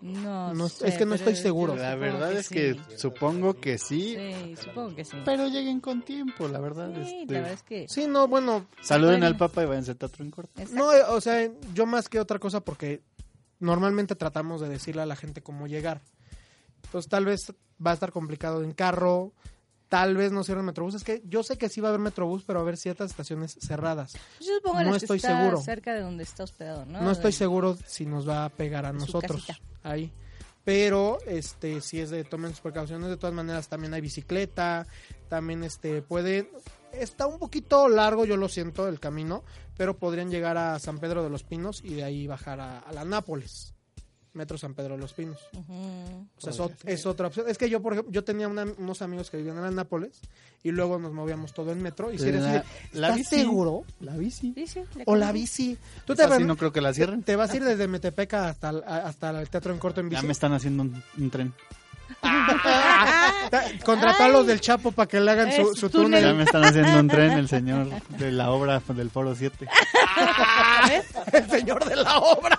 [0.00, 1.76] No, No, sé, es que no estoy seguro.
[1.76, 2.80] La verdad es que sí.
[2.96, 5.18] supongo que sí, Sí, supongo que sí.
[5.26, 6.90] pero lleguen con tiempo, la verdad.
[6.94, 7.86] Sí, este, la verdad es que...
[7.86, 10.52] Sí, no, bueno, Saluden al Papa y váyanse al teatro en corto.
[10.58, 10.74] Exacto.
[10.82, 13.02] no, eh, o sea, yo más que otra cosa porque
[13.58, 16.00] normalmente tratamos de decirle a la gente cómo llegar.
[16.84, 17.52] Entonces tal vez
[17.86, 19.32] va a estar complicado en carro,
[19.90, 20.94] tal vez no cierren Metrobús.
[20.94, 23.10] Es que yo sé que sí va a haber Metrobús, pero va a haber ciertas
[23.10, 24.14] estaciones cerradas.
[24.40, 25.60] Yo supongo No las que estoy está seguro.
[25.60, 27.02] cerca de donde está hospedado, ¿no?
[27.02, 29.60] No estoy seguro si nos va a pegar a nosotros casita.
[29.82, 30.10] ahí.
[30.64, 34.86] Pero este si es de tomen sus precauciones, de todas maneras también hay bicicleta,
[35.28, 36.48] también este pueden
[36.92, 39.42] está un poquito largo, yo lo siento, el camino,
[39.76, 42.92] pero podrían llegar a San Pedro de los Pinos y de ahí bajar a, a
[42.92, 43.74] la Nápoles.
[44.34, 45.38] Metro San Pedro de los Pinos.
[45.52, 46.26] Ujú.
[46.36, 47.46] O sea, es, ot- es otra opción.
[47.48, 50.20] Es que yo, por ejemplo, yo tenía una- unos amigos que vivían en la Nápoles
[50.62, 52.12] y luego nos movíamos todo en metro.
[52.12, 52.64] Y si eres La-
[53.08, 53.36] ¿estás bici.
[53.36, 53.84] seguro?
[54.00, 54.52] La bici.
[54.54, 55.76] Sí, sí, le O la bici.
[56.04, 57.22] Tú te, Esa vas- sí no creo que la cierren.
[57.22, 60.22] te vas a ir desde Metepeca hasta, hasta el Teatro en Corto en bici.
[60.22, 61.52] Ya me están haciendo un, un tren.
[63.84, 66.22] Contrató a los del Chapo para que le hagan su, túnel.
[66.22, 67.88] Ya me están haciendo un tren el señor
[68.18, 69.68] de la obra del Foro 7.
[71.32, 72.58] El señor de la obra.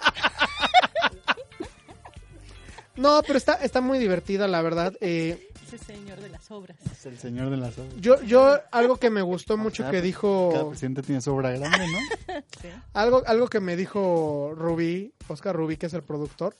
[3.01, 4.93] No, pero está, está muy divertida, la verdad.
[5.01, 6.77] Eh, Ese señor de las obras.
[6.91, 7.93] Es el señor de las obras.
[7.99, 11.51] yo, yo, algo que me gustó mucho Cada- que Cada dijo, presidente tiene su obra
[11.51, 12.33] grande, ¿no?
[12.93, 16.55] algo, algo que me dijo Rubí, Oscar Rubí, que es el productor,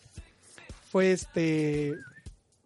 [0.91, 1.93] fue este,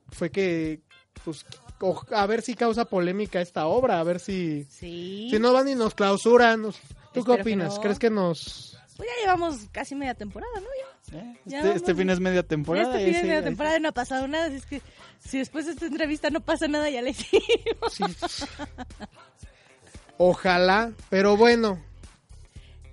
[0.10, 0.80] fue que,
[1.24, 1.46] pues,
[1.82, 5.28] o- a ver si causa polémica esta obra, a ver si, Sí.
[5.32, 6.62] si no van y nos clausuran.
[6.62, 6.76] nos-
[7.14, 7.76] ¿Tú qué Espero que opinas?
[7.76, 7.82] no.
[7.82, 8.75] ¿Crees que nos...
[8.96, 10.68] Pues ya llevamos casi media temporada, ¿no?
[11.12, 11.20] Ya.
[11.20, 12.94] Eh, Ya Este, este fin es media temporada.
[12.98, 14.46] este fin ese- media temporada no ha pasado nada.
[14.46, 14.82] así Es que
[15.20, 17.44] si después de esta entrevista no pasa nada, ya le hicimos.
[17.92, 18.04] sí.
[20.18, 21.82] Ojalá, pero bueno,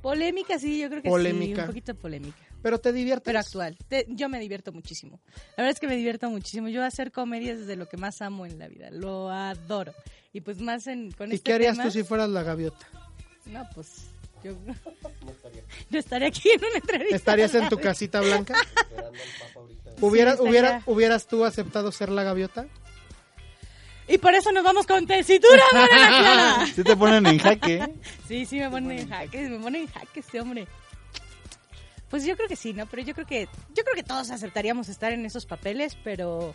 [0.02, 1.12] Polémica, sí, yo creo que sí.
[1.12, 1.60] Polémica.
[1.62, 2.36] Un poquito polémica.
[2.60, 3.24] pero te diviertes.
[3.24, 3.76] Pero actual.
[3.88, 5.20] Te- yo me divierto muchísimo.
[5.56, 6.68] La verdad es que me divierto muchísimo.
[6.68, 8.90] Yo hacer comedia es de lo que más amo en la vida.
[8.90, 9.94] Lo adoro.
[10.32, 12.84] Y pues más en, con ¿Y este qué harías tema- tú si fueras la gaviota?
[13.46, 14.06] No, pues
[14.44, 14.52] yo
[15.90, 17.16] no estaría aquí en una entrevista.
[17.16, 18.54] ¿Estarías en tu casita blanca?
[20.00, 20.50] ¿Hubieras, estaría.
[20.50, 22.66] hubiera- ¿Hubieras tú aceptado ser la gaviota?
[24.08, 26.66] Y por eso nos vamos con tesitura, Morena Clara.
[26.74, 27.94] Sí te ponen en jaque.
[28.26, 30.66] Sí, sí, me ponen en jaque, me ponen en jaque este hombre.
[32.10, 32.84] Pues yo creo que sí, ¿no?
[32.86, 36.52] Pero yo creo que yo creo que todos aceptaríamos estar en esos papeles, pero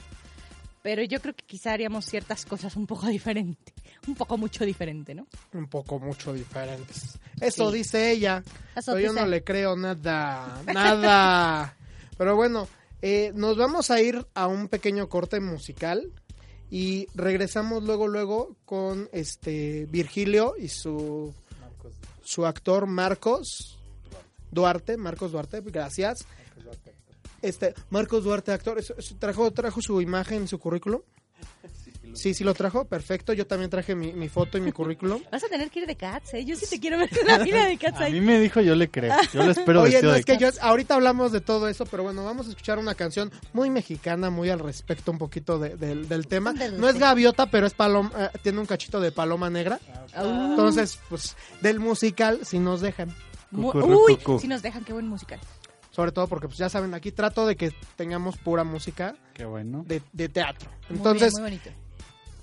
[0.87, 3.73] pero yo creo que quizá haríamos ciertas cosas un poco diferente,
[4.07, 5.27] un poco mucho diferente, ¿no?
[5.51, 7.19] Un poco mucho diferentes.
[7.41, 7.79] Eso Sí.
[7.79, 8.41] dice ella.
[8.73, 10.61] Eso pero yo no le creo nada.
[10.65, 11.75] Nada.
[12.17, 12.69] pero bueno,
[13.01, 16.09] eh, nos vamos a ir a un pequeño corte musical.
[16.71, 21.33] Y regresamos luego, luego con este Virgilio y su,
[22.23, 23.77] su actor Marcos
[24.51, 24.95] Duarte.
[24.95, 26.25] Marcos Duarte, gracias.
[27.47, 31.01] Este, Marcos Duarte, actor, ¿eso- eso trajo, trajo su imagen, su currículum.
[32.13, 33.33] Sí, sí lo trajo, perfecto.
[33.33, 35.21] Yo también traje mi, mi foto y mi currículum.
[35.31, 36.45] Vas a tener que ir de Cats, ¿eh?
[36.45, 38.13] Yo sí te quiero ver en la vida de Cats A ahí.
[38.13, 39.13] mí me dijo, yo le creo.
[39.33, 42.01] Yo lo espero Oye, no, de es que yo, ahorita hablamos de todo eso, pero
[42.03, 46.07] bueno, vamos a escuchar una canción muy mexicana, muy al respecto un poquito de- del-
[46.07, 46.53] del tema.
[46.53, 49.79] No es gaviota, pero es paloma, eh, tiene un cachito de paloma negra.
[50.15, 50.47] Ah.
[50.49, 53.13] Entonces, pues, del musical, si nos dejan.
[53.51, 55.39] Uy, si nos dejan, qué buen musical.
[55.97, 59.83] Sobre todo porque, pues ya saben, aquí trato de que tengamos pura música Qué bueno.
[59.87, 60.69] de, de teatro.
[60.89, 61.71] Muy Entonces, bien, muy bonito.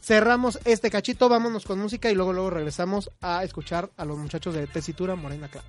[0.00, 4.54] cerramos este cachito, vámonos con música y luego luego regresamos a escuchar a los muchachos
[4.54, 5.68] de Tesitura Morena Clara.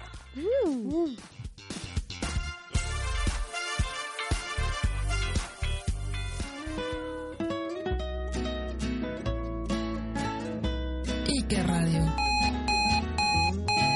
[11.27, 12.03] Ike Radio.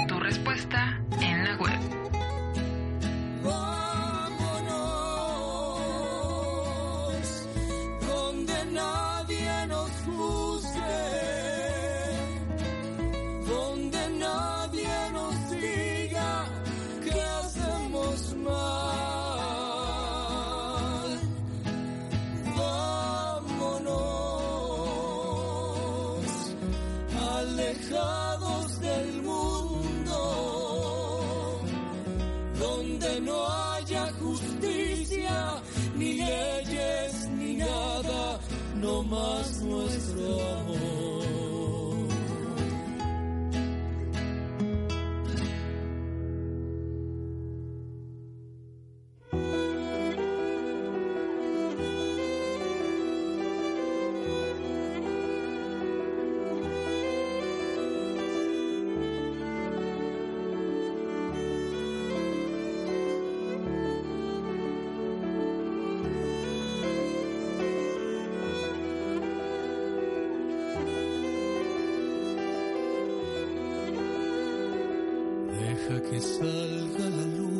[0.07, 1.78] Tu respuesta en la web.
[76.35, 77.58] Salga la luna,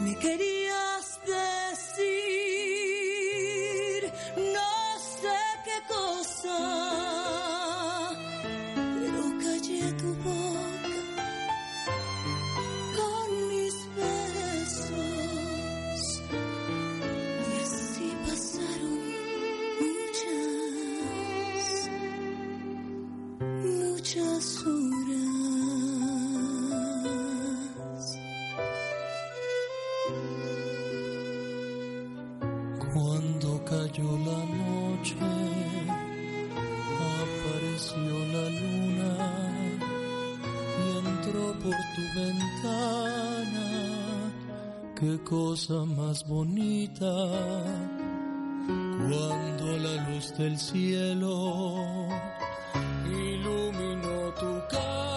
[0.00, 0.69] me quería
[45.70, 47.14] cosa más bonita
[48.66, 52.08] cuando la luz del cielo
[53.06, 55.10] iluminó tu cara.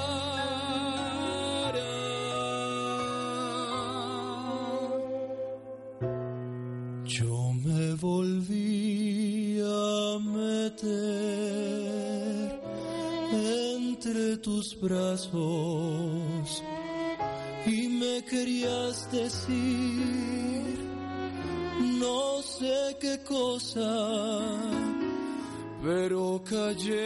[7.06, 10.92] Yo me volví a meter
[13.32, 15.83] entre tus brazos.
[25.84, 27.03] pero callé.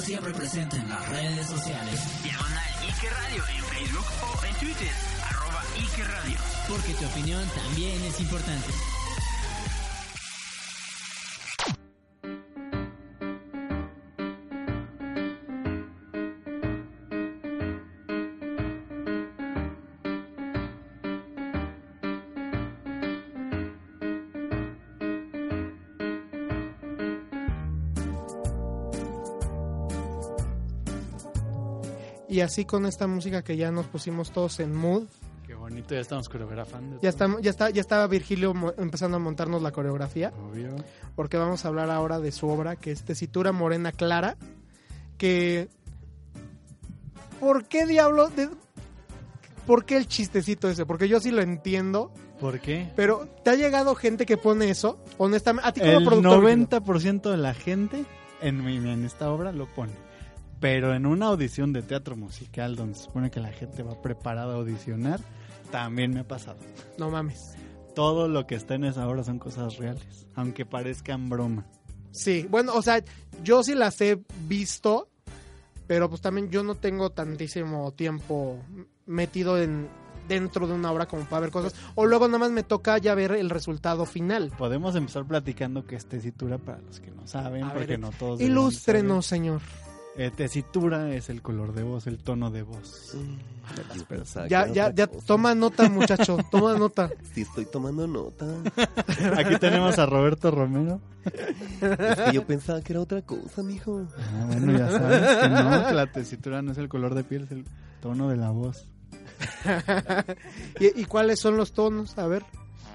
[0.00, 2.22] Siempre presente en las redes sociales.
[2.22, 4.90] Diagonal Ike Radio en Facebook o en Twitter.
[5.22, 6.38] Arroba Ike Radio.
[6.68, 8.68] Porque tu opinión también es importante.
[32.32, 35.04] Y así con esta música que ya nos pusimos todos en mood.
[35.46, 36.98] Qué bonito, ya estamos coreografando.
[37.02, 40.32] Ya está, ya está, ya está Virgilio empezando a montarnos la coreografía.
[40.50, 40.74] Obvio.
[41.14, 44.36] Porque vamos a hablar ahora de su obra, que es Tesitura Morena Clara.
[45.18, 45.68] Que.
[47.38, 48.28] ¿Por qué diablo?
[48.30, 48.48] de-
[49.66, 50.86] ¿Por qué el chistecito ese?
[50.86, 52.12] Porque yo sí lo entiendo.
[52.40, 52.90] ¿Por qué?
[52.96, 54.98] Pero, ¿te ha llegado gente que pone eso?
[55.18, 56.42] Honestamente, a ti como El productor.
[56.42, 58.04] 90% de la gente
[58.40, 59.92] en, mi- en esta obra lo pone.
[60.62, 64.54] Pero en una audición de teatro musical donde se supone que la gente va preparada
[64.54, 65.18] a audicionar,
[65.72, 66.58] también me ha pasado.
[66.98, 67.54] No mames.
[67.96, 71.66] Todo lo que está en esa obra son cosas reales, aunque parezcan broma.
[72.12, 73.02] Sí, bueno, o sea,
[73.42, 75.08] yo sí las he visto,
[75.88, 78.60] pero pues también yo no tengo tantísimo tiempo
[79.04, 79.88] metido en
[80.28, 81.74] dentro de una obra como para ver cosas.
[81.96, 84.52] O luego nada más me toca ya ver el resultado final.
[84.56, 88.10] Podemos empezar platicando que es tesitura para los que no saben, A porque ver, no
[88.12, 88.40] todos.
[88.40, 89.60] Ilústrenos, señor.
[90.14, 93.16] Eh, tesitura es el color de voz, el tono de voz.
[94.48, 97.10] Ya, ya, ya, toma nota, muchacho, toma nota.
[97.34, 98.44] Sí, estoy tomando nota.
[99.38, 101.00] Aquí tenemos a Roberto Romero.
[101.24, 104.06] Es que yo pensaba que era otra cosa, mijo.
[104.18, 107.44] Ah, bueno, ya sabes que no, que la tesitura no es el color de piel,
[107.44, 107.64] es el
[108.02, 108.86] tono de la voz.
[110.80, 112.18] ¿Y, y cuáles son los tonos?
[112.18, 112.44] A ver.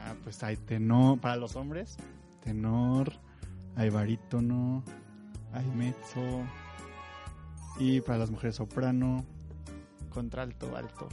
[0.06, 1.98] Ah, pues hay tenor, para los hombres,
[2.44, 3.12] tenor,
[3.76, 4.84] hay barítono,
[5.52, 6.44] hay mezzo,
[7.80, 9.26] y para las mujeres soprano,
[10.10, 11.08] contralto, alto,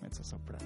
[0.00, 0.64] mezzo soprano.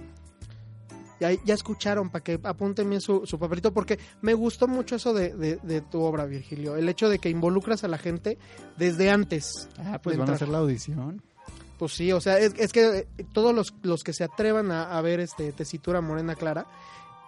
[1.19, 5.15] Ya, ya escucharon, para que apunten bien su, su papelito, porque me gustó mucho eso
[5.15, 6.77] de, de- de tu obra, Virgilio.
[6.77, 8.37] El hecho de que involucras a la gente
[8.77, 9.71] desde antes.
[9.79, 11.23] Ah, pues van a hacer la audición.
[11.79, 14.97] Pues sí, o sea, es, es que eh, todos los, los que se atrevan a,
[14.97, 16.67] a ver este tesitura morena clara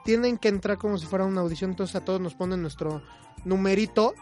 [0.04, 3.02] tienen que entrar como si fuera una audición, entonces a todos nos ponen nuestro
[3.44, 4.14] numerito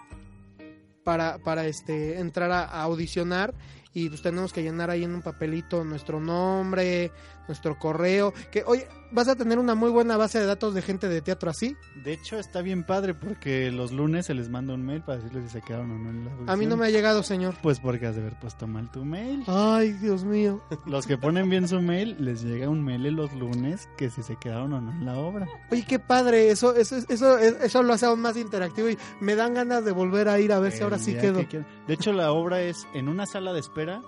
[1.07, 3.55] para, para este entrar a, audicionar
[3.95, 7.13] y pues tenemos que llenar ahí en un papelito nuestro nombre,
[7.49, 11.09] nuestro correo, que oye, vas a tener una muy buena base de datos de gente
[11.09, 11.77] de teatro así.
[12.05, 15.45] De hecho, está bien padre porque los lunes se les manda un mail para decirles
[15.45, 16.51] si se quedaron o no en la audición.
[16.51, 17.55] A mí no me ha llegado, señor.
[17.63, 19.45] Pues porque has de haber puesto mal tu mail.
[19.47, 20.63] Ay, Dios mío.
[20.87, 24.23] Los que ponen bien su mail, les llega un mail en los lunes que si
[24.23, 25.47] se quedaron o no en la obra.
[25.71, 29.55] Oye, qué padre, eso, eso, eso, eso lo hace aún más interactivo y me dan
[29.55, 31.47] ganas de volver a ir a ver si ahora sí quedo.
[31.49, 31.65] que.
[31.87, 34.03] De hecho, la obra es en una sala de espera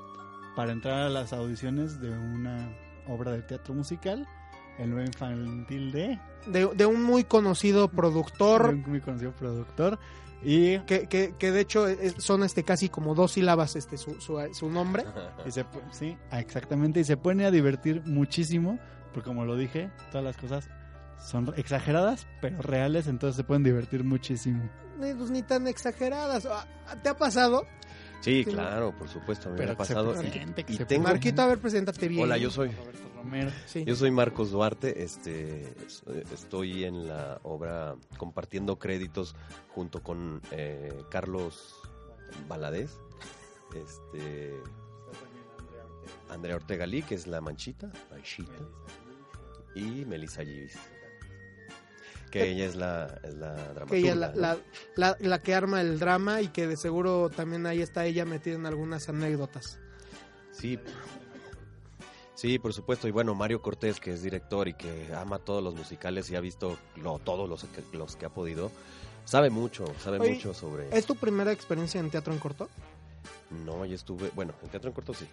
[0.57, 2.69] para entrar a las audiciones de una
[3.09, 4.27] obra de teatro musical,
[4.79, 9.99] el nuevo infantil de, De, de un muy conocido de productor un muy conocido productor.
[10.41, 11.87] Y, que, que, que de hecho
[12.19, 15.05] son este casi como dos sílabas este su, su, su nombre.
[15.47, 18.79] y se, sí, exactamente, y se pone a divertir muchísimo,
[19.13, 20.69] porque como lo dije, todas las cosas
[21.21, 24.63] son exageradas, pero reales, entonces se pueden divertir muchísimo.
[25.03, 26.47] Eh, pues, ni tan exageradas.
[26.47, 26.67] Ah,
[27.03, 27.67] ¿Te ha pasado?
[28.21, 28.51] Sí, Sí.
[28.51, 30.13] claro, por supuesto, a mí me ha pasado.
[30.13, 32.23] presente, y- y tengo- Marquito, a ver, preséntate bien.
[32.25, 32.69] Hola, yo soy.
[32.71, 33.51] Roberto Romero.
[33.67, 33.85] Sí.
[33.85, 36.03] Yo soy Marcos Duarte, este, es-
[36.33, 39.35] estoy en la obra compartiendo créditos
[39.69, 41.75] junto con eh, Carlos
[42.49, 42.91] Valadez,
[43.75, 44.55] este,
[46.29, 48.53] Andrea Ortega Lee, que es la Manchita, Manchita,
[49.75, 50.77] y Melissa Givis,
[52.29, 53.87] que ella es la, es la dramaturga.
[53.89, 54.35] Que ella es la, ¿no?
[54.41, 54.59] la,
[54.97, 58.55] la- la que arma el drama y que de seguro también ahí está ella metida
[58.55, 59.79] en algunas anécdotas.
[60.53, 60.79] Sí.
[62.35, 63.09] Sí, por supuesto.
[63.09, 66.41] Y bueno, Mario Cortés, que es director y que ama todos los musicales y ha
[66.41, 68.71] visto lo- todos los que, los que ha podido,
[69.25, 70.89] sabe mucho, sabe Oye, mucho sobre...
[70.97, 72.69] ¿Es tu primera experiencia en teatro en corto?
[73.65, 75.27] No, ya estuve, bueno, en Teatro en Corto sí.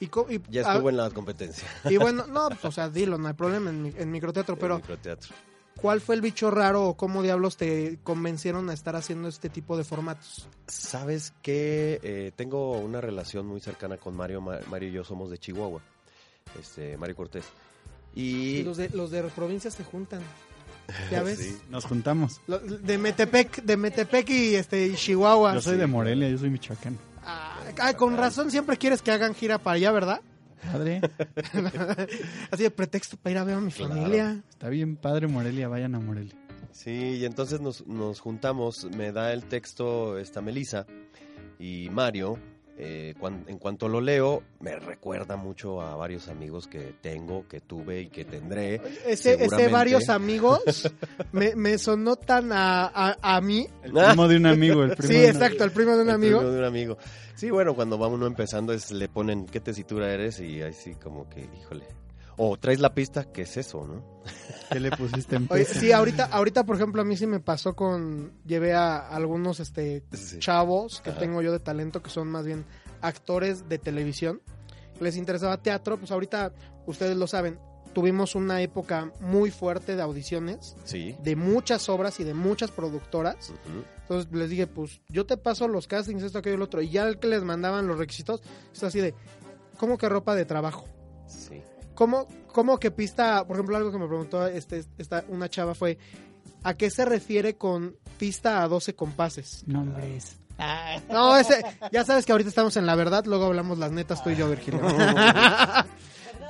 [0.00, 1.68] Y, y- Ya estuve en la competencia.
[1.88, 4.80] Y bueno, no, pues, o sea, dilo, no hay problema en, en microteatro, pero En
[4.80, 5.32] microteatro.
[5.82, 9.76] ¿Cuál fue el bicho raro o cómo diablos te convencieron a estar haciendo este tipo
[9.76, 10.46] de formatos?
[10.68, 14.40] Sabes que eh, tengo una relación muy cercana con Mario.
[14.40, 15.80] Ma- Mario y yo somos de Chihuahua.
[16.58, 17.44] Este, Mario Cortés.
[18.14, 18.56] Y...
[18.58, 20.22] Y los de, los de provincias se juntan.
[21.10, 21.38] ¿Ya ves?
[21.38, 21.58] Sí.
[21.68, 22.40] Nos juntamos.
[22.46, 25.54] Lo- De Metepec, de Metepec y este y Chihuahua.
[25.54, 25.80] Yo soy sí.
[25.80, 26.98] de Morelia, yo soy michoacán.
[27.24, 30.20] Ah, ah, con razón siempre quieres que hagan gira para allá, ¿verdad?
[30.70, 31.00] Padre,
[32.50, 33.94] Así de pretexto para ir a ver a mi Claro.
[33.94, 34.42] familia.
[34.48, 36.34] está bien padre Morelia, vayan a Morelia.
[36.70, 36.90] Sí,
[37.20, 40.86] y entonces nos, nos juntamos, me da el texto esta Melisa
[41.58, 42.38] y Mario,
[42.78, 47.60] eh, cuan- en cuanto lo leo, me recuerda mucho a varios amigos que tengo, que
[47.60, 48.80] tuve y que tendré.
[49.06, 50.60] Ese, ese varios amigos
[51.32, 53.66] me, me sonó tan a, a, a mí.
[53.82, 56.08] El primo de un amigo, el primo Sí, de un- exacto, el primo de un
[56.08, 56.38] El amigo.
[56.38, 56.98] primo de un amigo.
[57.34, 61.28] Sí, bueno, cuando va uno empezando es, le ponen qué tesitura eres y así como
[61.28, 61.84] que, híjole.
[62.36, 64.02] O traes la pista, ¿qué es eso, no?
[64.70, 67.74] ¿Qué le pusiste en Oye, sí, ahorita, ahorita, por ejemplo, a mí sí me pasó
[67.76, 68.32] con.
[68.46, 70.38] Llevé a algunos este Sí.
[70.38, 71.18] chavos que Ajá.
[71.18, 72.64] tengo yo de talento, que son más bien
[73.00, 74.40] actores de televisión.
[75.00, 76.52] Les interesaba teatro, pues ahorita,
[76.86, 77.58] ustedes lo saben,
[77.92, 81.16] tuvimos una época muy fuerte de audiciones, Sí.
[81.22, 83.52] de muchas obras y de muchas productoras.
[84.02, 86.80] Entonces les dije, pues yo te paso los castings, esto, aquello, el otro.
[86.80, 88.40] Y ya el que les mandaban los requisitos,
[88.72, 89.14] es así de,
[89.78, 90.86] ¿cómo que ropa de trabajo?
[91.26, 91.60] Sí.
[91.94, 95.98] ¿Cómo, cómo que pista, por ejemplo, algo que me preguntó este, esta, una chava fue,
[96.62, 99.64] ¿a qué se refiere con pista a 12 compases?
[99.66, 100.38] Nombres.
[101.10, 104.30] No, ese, ya sabes que ahorita estamos en la verdad, luego hablamos las netas tú
[104.30, 104.80] y yo, Virgilio.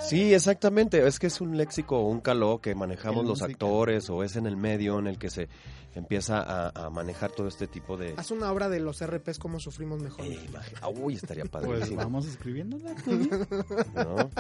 [0.09, 1.07] Sí, exactamente.
[1.07, 4.47] Es que es un léxico o un caló que manejamos los actores o es en
[4.47, 5.49] el medio en el que se
[5.95, 8.15] empieza a, a manejar todo este tipo de...
[8.17, 10.25] Haz una obra de los RPs, cómo sufrimos mejor.
[10.27, 11.97] Eh, imagina- Uy, estaría Pues padrísimo.
[11.99, 12.95] vamos escribiéndola.
[13.95, 14.31] ¿no?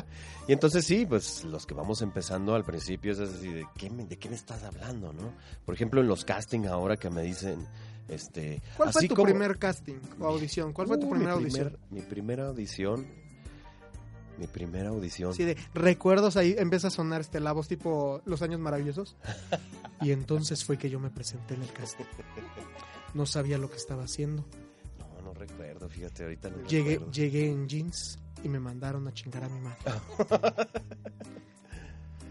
[0.48, 4.04] Y entonces sí, pues los que vamos empezando al principio es así de ¿qué me,
[4.04, 5.32] de qué me estás hablando, no?
[5.64, 7.66] Por ejemplo, en los casting ahora que me dicen,
[8.08, 10.72] este, ¿Cuál fue tu como- primer casting o audición?
[10.72, 11.78] ¿Cuál fue tu primera mi audición?
[11.90, 13.06] mi primera audición,
[14.42, 15.30] mi primera audición.
[15.30, 19.16] Así de recuerdos ahí empieza a sonar este la voz tipo Los años maravillosos.
[20.00, 22.04] Y entonces fue que yo me presenté en el casting.
[23.14, 24.44] No sabía lo que estaba haciendo.
[24.98, 27.12] No, no recuerdo, fíjate, ahorita no Llegué, recuerdo.
[27.12, 29.78] llegué en jeans y me mandaron a chingar a mi madre.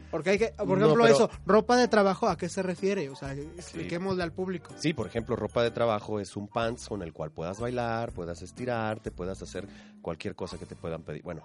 [0.10, 3.10] Porque hay que, por No, ejemplo, pero- eso, ropa de trabajo, ¿a qué se refiere?
[3.10, 4.74] O sea, expliquémosle al público.
[4.78, 8.42] Sí, por ejemplo, ropa de trabajo es un pants con el cual puedas bailar, puedas
[8.42, 9.66] estirarte, puedas hacer
[10.02, 11.24] cualquier cosa que te puedan pedir.
[11.24, 11.44] Bueno,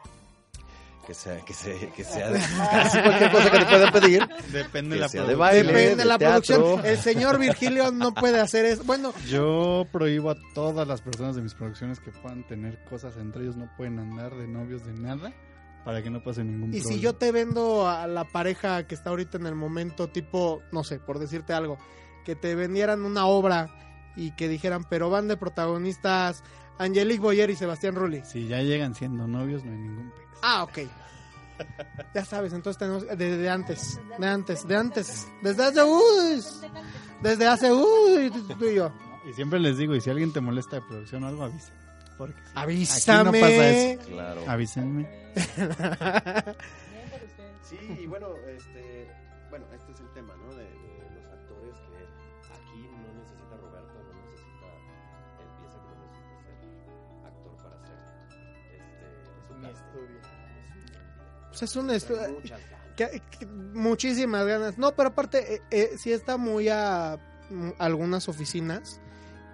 [1.07, 4.29] que sea, que sea, que sea de, casi cualquier cosa que te puedan pedir.
[4.53, 5.39] Depende que de la sea de producción.
[5.39, 6.41] baile, Depende de la teatro.
[6.57, 6.87] producción.
[6.87, 8.83] El señor Virgilio no puede hacer eso.
[8.85, 13.43] Bueno, Yo prohíbo a todas las personas de mis producciones que puedan tener cosas entre
[13.45, 15.33] ellos, no pueden andar de novios de nada
[15.85, 16.91] para que no pase ningún y problema.
[16.97, 20.83] si yo te vendo a la pareja que está ahorita en el momento, tipo, no
[20.83, 21.79] sé, por decirte algo,
[22.25, 23.69] que te vendieran una obra
[24.17, 26.43] y que dijeran, pero van de protagonistas
[26.79, 28.23] Angelique Boyer y Sebastián Rulli.
[28.25, 30.26] Si ya llegan siendo novios, no hay ningún pex.
[30.43, 30.79] Ah, ok.
[32.15, 36.43] Ya sabes, entonces tenemos desde antes, de antes, de antes, desde hace uy,
[37.23, 38.93] desde hace uy, tú y yo.
[39.29, 41.73] Y siempre les digo, y si alguien te molesta de producción o algo, avisa.
[42.19, 42.53] Porque sí.
[42.55, 43.29] Avísame.
[43.31, 44.09] Aquí no pasa eso.
[44.09, 44.45] Claro.
[44.47, 45.09] Avísenme.
[47.69, 49.09] Sí, y bueno, este,
[49.51, 50.46] bueno, este es el tema, ¿no?
[59.65, 61.49] Este, su casting.
[61.49, 62.29] Pues es un estudio.
[62.31, 62.87] muchas ganas.
[62.97, 64.79] que- que- muchísimas ganas.
[64.79, 67.19] No, pero aparte, eh, eh, sí está muy a
[67.51, 69.01] mm, algunas oficinas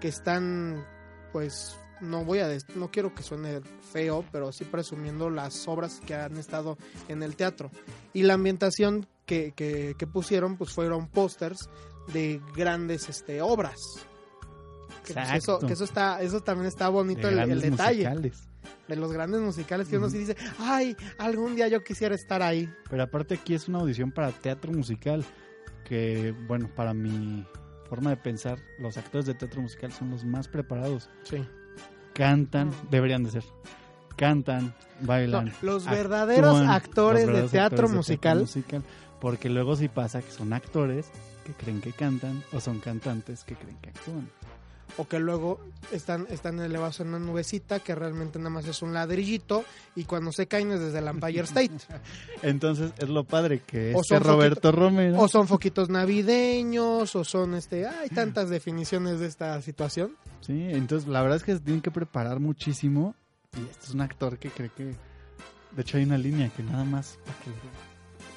[0.00, 0.84] que están,
[1.32, 3.60] pues, no voy a, no quiero que suene
[3.92, 6.76] feo, pero sí presumiendo las obras que han estado
[7.08, 7.70] en el teatro.
[8.12, 11.68] Y la ambientación que, que, que pusieron, pues, fueron pósters
[12.12, 13.76] de grandes este, obras.
[15.04, 15.66] Que, pues, eso, Exacto.
[15.66, 18.48] que eso está, eso también está bonito De el, el grandes detalle musicales.
[18.94, 22.68] De los grandes musicales que uno sí dice, ay, algún día yo quisiera estar ahí.
[22.90, 25.24] Pero aparte aquí es una audición para teatro musical,
[25.84, 27.46] que bueno, para mi
[27.88, 31.08] forma de pensar, los actores de teatro musical son los más preparados.
[31.24, 31.44] Sí.
[32.12, 33.44] Cantan, deberían de ser.
[34.16, 35.46] Cantan, bailan.
[35.46, 38.40] No, los verdaderos actores de verdaderos teatro actores de musical.
[38.40, 38.82] musical,
[39.20, 41.06] Porque luego sí pasa que son actores
[41.44, 44.30] que creen que cantan o son cantantes que creen que actúan.
[44.98, 45.58] O que luego
[45.90, 49.64] están, están elevados en una nubecita que realmente nada más es un ladrillito
[49.96, 51.70] y cuando se caen es desde el Empire State.
[52.42, 57.24] Entonces es lo padre que O este Roberto foquito- Romero O son foquitos navideños, o
[57.24, 60.16] son este, hay tantas definiciones de esta situación.
[60.40, 63.14] Sí, entonces la verdad es que se tienen que preparar muchísimo.
[63.56, 64.94] Y este es un actor que cree que.
[65.72, 67.50] De hecho, hay una línea que nada más para que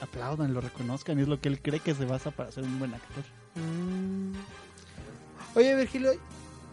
[0.03, 1.17] aplaudan, lo reconozcan.
[1.19, 3.23] Y es lo que él cree que se basa para ser un buen actor.
[3.55, 4.33] Mm.
[5.55, 6.11] Oye, Virgilio,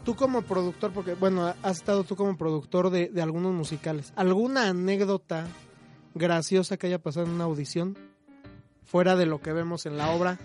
[0.04, 4.68] tú como productor, porque bueno, has estado tú como productor de, de algunos musicales, ¿alguna
[4.68, 5.46] anécdota
[6.14, 7.96] graciosa que haya pasado en una audición?
[8.84, 10.38] Fuera de lo que vemos en la obra.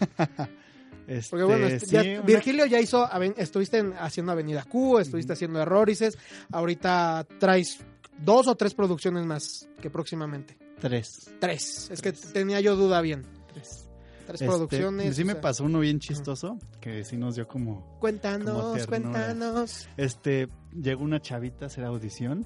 [1.07, 4.99] Este, Porque bueno, este, sí, ya- una- Virgilio ya hizo, estuviste en- haciendo Avenida Q,
[4.99, 6.17] estuviste haciendo Errorices,
[6.51, 7.79] ahorita traes
[8.23, 10.57] dos o tres producciones más que próximamente.
[10.79, 11.29] Tres.
[11.39, 13.25] Tres, es que tenía yo duda bien.
[13.53, 13.86] Tres.
[14.27, 15.15] Tres Este, producciones.
[15.15, 17.97] Sí me sea, pasó uno bien chistoso, que sí nos dio como...
[17.99, 19.87] Cuéntanos, como cuéntanos.
[19.95, 22.45] Este, llegó una chavita a hacer audición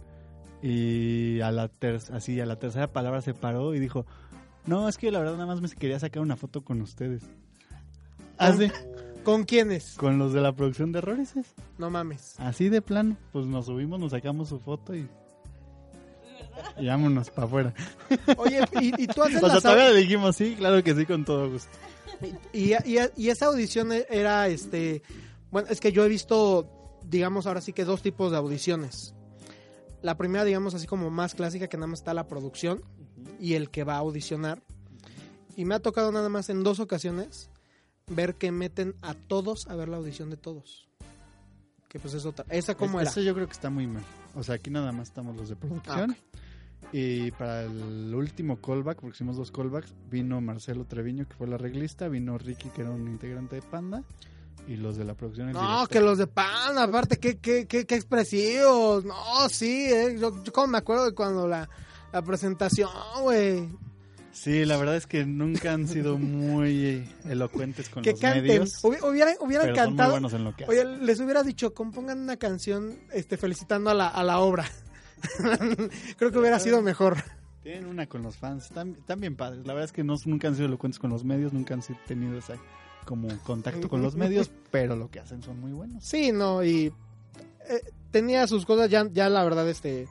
[0.61, 4.05] Y a la, ter así, a la tercera palabra se paró y dijo,
[4.67, 7.23] no, es que la verdad nada más me quería sacar una foto con ustedes.
[8.37, 8.71] Así,
[9.23, 9.95] ¿Con quiénes?
[9.95, 11.33] con los de la producción de errores.
[11.79, 12.39] No mames.
[12.39, 15.07] Así de plano, pues nos subimos, nos sacamos su foto y...
[16.77, 17.73] Y vámonos para afuera.
[18.37, 21.05] Oye, ¿y, y tú haces O sea, las todavía le dijimos sí, claro que sí,
[21.05, 21.69] con todo gusto.
[22.53, 25.01] Y, y- y esa audición era, este,
[25.49, 26.69] bueno, es que yo he visto,
[27.03, 29.13] digamos, ahora sí que dos tipos de audiciones.
[30.01, 32.81] La primera, digamos, así como más clásica, que nada más está la producción
[33.39, 34.61] y el que va a audicionar.
[35.55, 37.49] Y me ha tocado nada más en dos ocasiones
[38.07, 40.87] ver que meten a todos a ver la audición de todos.
[41.87, 42.45] Que pues es otra.
[42.49, 43.11] ¿Esa cómo Es- era?
[43.11, 44.03] Eso yo creo que está muy mal.
[44.35, 46.15] O sea, aquí nada más estamos los de producción.
[46.93, 51.53] Y para el último callback, porque hicimos dos callbacks, vino Marcelo Treviño, que fue el
[51.53, 54.03] arreglista, vino Ricky, que era un integrante de Panda,
[54.67, 55.47] y los de la producción.
[55.47, 55.89] el No, director.
[55.89, 59.05] que los de pan, aparte, qué, qué, qué, qué expresivos.
[59.05, 59.15] No,
[59.49, 60.17] sí, eh.
[60.19, 61.69] yo, yo como me acuerdo de cuando la,
[62.11, 62.89] la presentación,
[63.21, 63.69] güey.
[64.33, 68.43] Sí, la verdad es que nunca han sido muy elocuentes con que los canten.
[68.43, 68.81] medios.
[68.83, 70.19] Hubi- hubieran hubieran cantado.
[70.67, 74.65] Oye, les hubiera dicho, compongan una canción este, felicitando a la, a la obra.
[76.17, 77.17] Creo que hubiera sido mejor.
[77.63, 79.65] Tienen una con los fans, están, están bien padres.
[79.67, 82.37] La verdad es que no, nunca han sido elocuentes con los medios, nunca han tenido
[82.37, 82.55] ese
[83.05, 86.03] como contacto con los medios, pero lo que hacen son muy buenos.
[86.03, 86.91] Sí, no, y
[87.69, 90.07] eh, tenía sus cosas, ya, ya la verdad, este.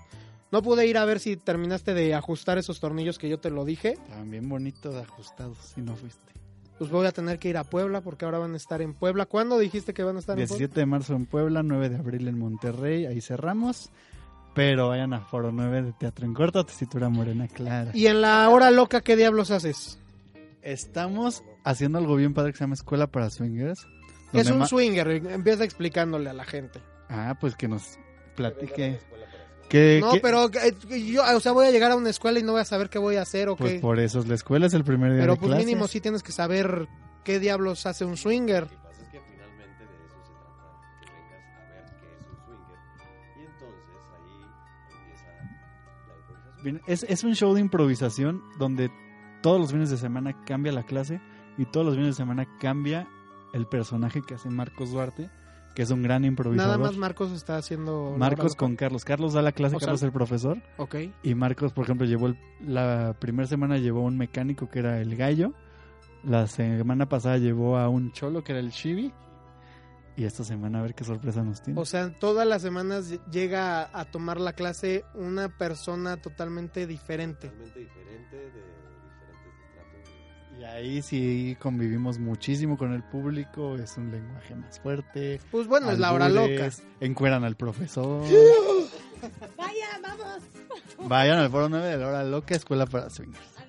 [0.53, 3.65] No pude ir a ver si terminaste de ajustar esos tornillos que yo te lo
[3.65, 3.97] dije.
[4.25, 6.33] Bien bonitos, ajustados, si no fuiste.
[6.77, 9.27] Pues voy a tener que ir a Puebla porque ahora van a estar en Puebla.
[9.27, 10.59] ¿Cuándo dijiste que van a estar en Puebla?
[10.59, 13.91] 17 de marzo en Puebla, 9 de abril en Monterrey, ahí cerramos.
[14.55, 17.93] Pero vayan a Foro 9 de Teatro en Corto, Tesitura Morena Clara.
[17.95, 19.99] Y en la hora loca, ¿qué diablos haces?
[20.63, 23.87] Estamos haciendo algo bien padre que se llama Escuela para Swingers.
[24.33, 25.09] ¿Qué es un swinger?
[25.09, 26.81] Empieza explicándole a la gente.
[27.09, 27.99] Ah, pues que nos
[28.37, 28.99] platique.
[29.69, 30.75] ¿Qué, No, qué- pero eh,
[31.13, 32.99] yo, o sea, voy a llegar a una escuela y no voy a saber qué
[32.99, 33.79] voy a hacer o Pues qué.
[33.81, 35.67] por eso es la escuela, es el primer día Pero de pues clases.
[35.67, 36.89] mínimo sí tienes que saber
[37.25, 38.67] qué diablos hace un swinger.
[46.87, 48.91] Es, es un show de improvisación donde
[49.43, 51.21] todos los fines de semana cambia la clase
[51.59, 53.09] y todos los fines de semana cambia
[53.53, 55.31] el personaje que hace Marcos Duarte,
[55.75, 56.77] que es un gran improvisador.
[56.79, 58.15] Nada más Marcos está haciendo.
[58.19, 59.05] Marcos con Carlos.
[59.05, 60.59] Carlos da la clase, O Carlos es el profesor.
[60.77, 60.97] Ok.
[61.23, 65.01] Y Marcos, por ejemplo, llevó el- la primera semana llevó a un mecánico que era
[65.01, 65.53] el gallo.
[66.23, 69.13] La semana pasada llevó a un cholo que era el chibi.
[70.21, 71.81] Y esta semana a ver qué sorpresa nos tiene.
[71.81, 77.49] O sea, todas las semanas llega a, a tomar la clase una persona totalmente diferente.
[77.49, 78.91] Totalmente diferente, de diferentes
[79.65, 80.61] estratos.
[80.61, 85.41] Y ahí sí convivimos muchísimo con el público, es un lenguaje más fuerte.
[85.51, 86.69] Pues bueno, es la hora loca.
[87.01, 88.21] Encueran al profesor.
[89.57, 91.09] Vaya, vamos.
[91.09, 93.60] Vayan al foro 9 de la hora loca, escuela para swingers.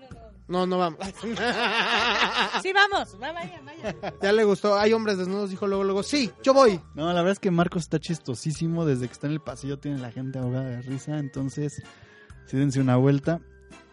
[0.52, 1.00] No, no vamos.
[2.62, 3.16] Sí, vamos.
[3.22, 4.14] Va, Vaya, vaya.
[4.22, 4.78] ya le gustó.
[4.78, 6.80] Hay hombres desnudos, dijo luego, luego, sí, yo voy.
[6.94, 8.86] No, la verdad es que Marcos está chistosísimo.
[8.86, 11.18] Desde que está en el pasillo tiene la gente ahogada de risa.
[11.18, 11.82] Entonces,
[12.46, 13.40] sí dense una vuelta.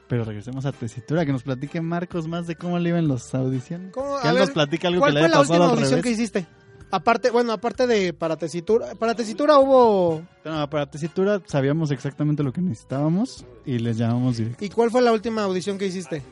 [0.08, 3.92] Pero regresemos a Tesitura, que nos platique Marcos más de cómo le iban los audiciones.
[3.92, 4.18] ¿Cómo?
[4.20, 5.64] Que A él ver, nos platica algo ¿Cuál que le fue haya la pasado última
[5.64, 6.04] al audición revés.
[6.16, 6.46] que hiciste?
[6.90, 12.50] Aparte, bueno, aparte de para tesitura, para tesitura hubo No, para Tesitura sabíamos exactamente lo
[12.54, 14.64] que necesitábamos y les llamamos directo.
[14.64, 16.22] ¿Y cuál fue la última audición que hiciste?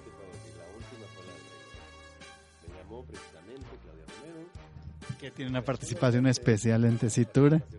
[5.26, 7.56] Que tiene una participación especial en Tesitura.
[7.56, 7.72] Este,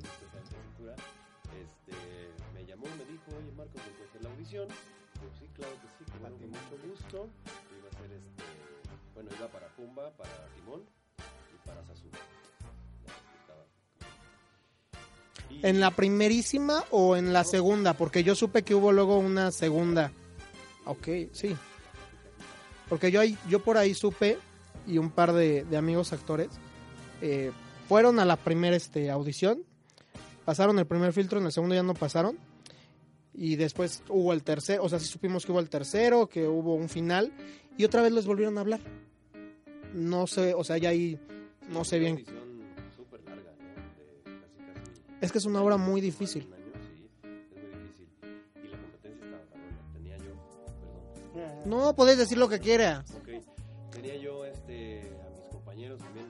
[2.53, 4.67] me llamó, me dijo, oye Marcos, ¿me puedes hacer la audición?
[4.67, 6.19] Yo, sí, claro que sí, con
[6.49, 7.29] mucho gusto.
[7.79, 8.43] Iba a ser este,
[9.15, 10.81] bueno, iba para Pumba, para Timón
[11.53, 12.09] y para Sasu.
[13.05, 13.63] Ya estaba.
[15.69, 17.93] ¿En la primerísima o en la segunda?
[17.93, 20.11] Porque yo supe que hubo luego una segunda.
[20.83, 21.55] Ok, sí.
[22.89, 24.37] Porque yo, ahí, yo por ahí supe
[24.85, 26.49] y un par de, de amigos actores
[27.21, 27.51] eh,
[27.87, 29.63] fueron a la primera este, audición,
[30.45, 32.37] pasaron el primer filtro, en el segundo ya no pasaron.
[33.33, 36.73] Y después hubo el tercero, o sea, sí supimos que hubo el tercero, que hubo
[36.73, 37.31] un final,
[37.77, 38.79] y otra vez les volvieron a hablar.
[39.93, 41.19] No sé, o sea, ya ahí
[41.69, 42.25] no sé bien.
[45.21, 46.47] Es que es una obra muy difícil.
[51.67, 53.11] No, podés decir lo que quieras.
[53.11, 53.27] Ok,
[53.91, 56.27] tenía yo este, a mis compañeros también,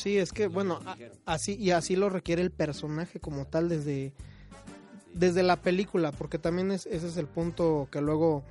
[0.00, 0.80] Sí, es que, bueno,
[1.26, 4.14] así y así lo requiere el personaje como tal desde,
[5.12, 8.42] desde la película, porque también es, ese es el punto que luego,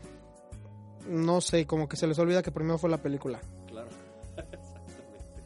[1.10, 3.40] no sé, como que se les olvida que primero fue la película.
[3.66, 3.90] Claro,
[4.38, 5.42] exactamente.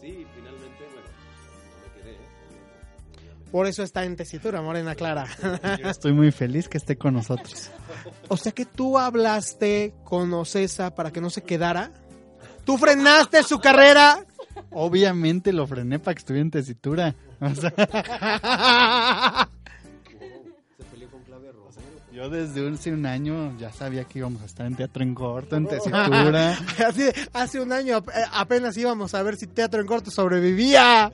[0.00, 1.08] Sí, finalmente, bueno,
[1.72, 2.12] no me quedé.
[2.12, 3.50] ¿eh?
[3.50, 5.26] Por eso está en tesitura, Morena Clara.
[5.84, 7.72] Estoy muy feliz que esté con nosotros.
[8.28, 11.92] O sea que tú hablaste con Ocesa para que no se quedara.
[12.64, 14.26] Tú frenaste su carrera
[14.70, 17.14] Obviamente lo frené para que estuviera en tesitura.
[17.40, 17.72] O sea,
[22.12, 25.56] yo desde hace un año ya sabía que íbamos a estar en teatro en corto,
[25.56, 26.58] en tesitura.
[26.86, 27.02] Así
[27.34, 31.12] hace un año ap- apenas íbamos a ver si Teatro en Corto sobrevivía.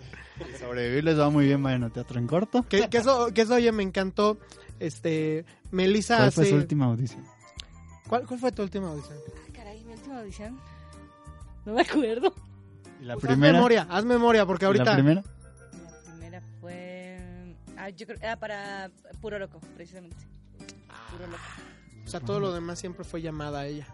[0.61, 2.63] Sobrevivir les va muy bien, bueno, teatro en corto.
[2.69, 4.39] Que, que eso, que eso, oye, me encantó.
[4.79, 7.25] Este, Melissa ¿Cuál fue hace- su última audición?
[8.09, 9.19] ¿Cuál, cuál fue tu última audición?
[9.55, 10.59] Caray, mi última audición.
[11.65, 12.33] No me acuerdo.
[13.03, 13.53] ¿Y la Pues Haz primera?
[13.55, 14.85] memoria, haz memoria, porque ¿Y ahorita...
[14.85, 15.23] ¿La primera?
[15.25, 17.57] La primera fue.
[17.77, 18.91] Ah, yo creo era para
[19.21, 20.17] Puro Loco, precisamente.
[21.11, 21.43] Puro Loco.
[22.07, 23.87] O sea, todo lo demás siempre fue llamada a ella.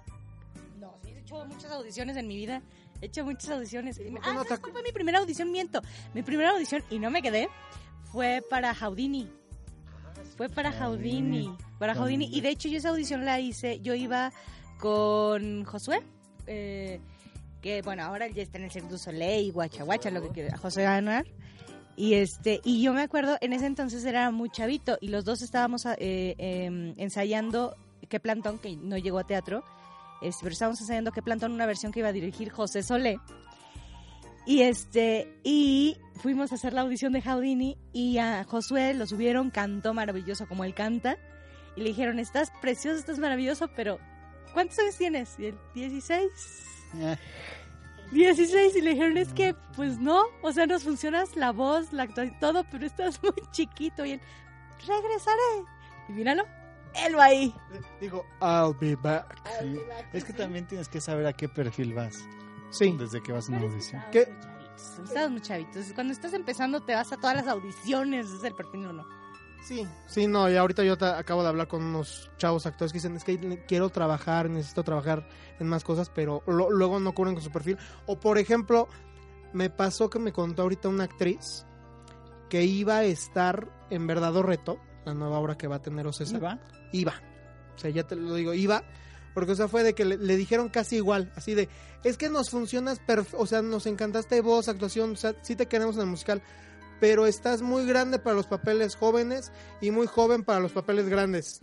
[0.79, 2.61] No, sí, he hecho muchas audiciones en mi vida.
[3.01, 3.97] He hecho muchas audiciones.
[3.99, 5.51] por qué Ah, no ¿sabes te cuál fue mi primera audición?
[5.53, 5.81] Miento.
[6.15, 7.49] Mi primera audición, y no me quedé,
[8.13, 9.31] fue para Houdini.
[10.37, 11.51] Fue para Houdini.
[11.79, 12.29] Para Houdini.
[12.31, 13.81] Y de hecho, yo esa audición la hice.
[13.81, 14.33] Yo iba
[14.79, 16.03] con Josué.
[16.47, 17.01] eh,
[17.61, 20.57] que bueno, ahora ya está en el Cirque du Soleil, Guacha Guacha, lo que quiera.
[20.57, 21.27] José Anuar.
[21.97, 25.43] Y este, y yo me acuerdo, en ese entonces era muy chavito, y los dos
[25.43, 27.77] estábamos eh, em, ensayando
[28.09, 29.65] qué plantón, que no llegó a teatro,
[30.23, 33.19] este, pero estábamos ensayando qué plantón, una versión que iba a dirigir José Solé.
[34.47, 39.51] Y este, y fuimos a hacer la audición de Houdini y a Josué lo subieron,
[39.51, 41.19] cantó maravilloso como él canta.
[41.77, 43.99] Y le dijeron, estás precioso, estás maravilloso, pero
[44.55, 45.39] ¿cuántos años tienes?
[45.39, 46.78] Y él, 16.
[46.97, 47.17] Eh,
[48.13, 52.05] 16 y le dijeron, es que, pues no, o sea, nos funcionas la voz, la
[52.05, 54.05] actuación, todo, pero estás muy chiquito.
[54.05, 54.21] Y él,
[54.87, 55.65] regresaré.
[56.09, 56.45] Y míralo,
[57.07, 57.55] él va ahí.
[58.01, 59.27] Digo, I'll be back.
[60.13, 62.25] Es que también tienes que saber a qué perfil vas
[62.71, 62.95] Sí.
[62.99, 64.03] desde que vas a una audición.
[64.11, 64.29] ¿Qué?
[65.05, 65.93] Estás muy chavitos.
[65.93, 69.07] Cuando estás empezando te vas a todas las audiciones, es el perfil uno.
[69.67, 73.17] Sí, sí, no, y ahorita yo acabo de hablar con unos chavos actores que dicen,
[73.17, 75.29] es que quiero trabajar, necesito trabajar
[75.59, 77.77] en más cosas, pero lo- luego no cubren con su perfil.
[78.07, 78.89] O por ejemplo,
[79.53, 81.67] me pasó que me contó ahorita una actriz
[82.49, 86.37] que iba a estar en Verdadero Reto, la nueva obra que va a tener Ocesa.
[86.39, 86.59] ¿Iba?
[86.93, 87.15] Iba.
[87.77, 88.85] O sea, ya te lo digo, iba.
[89.35, 91.69] Porque, o sea, fue de que le, le dijeron casi igual, así de,
[92.05, 93.01] es que nos funcionas,
[93.37, 96.43] o sea, nos encantaste voz, actuación, o sea, sí te queremos en el musical,
[97.01, 101.61] pero estás muy grande para los papeles jóvenes y muy joven para los papeles grandes.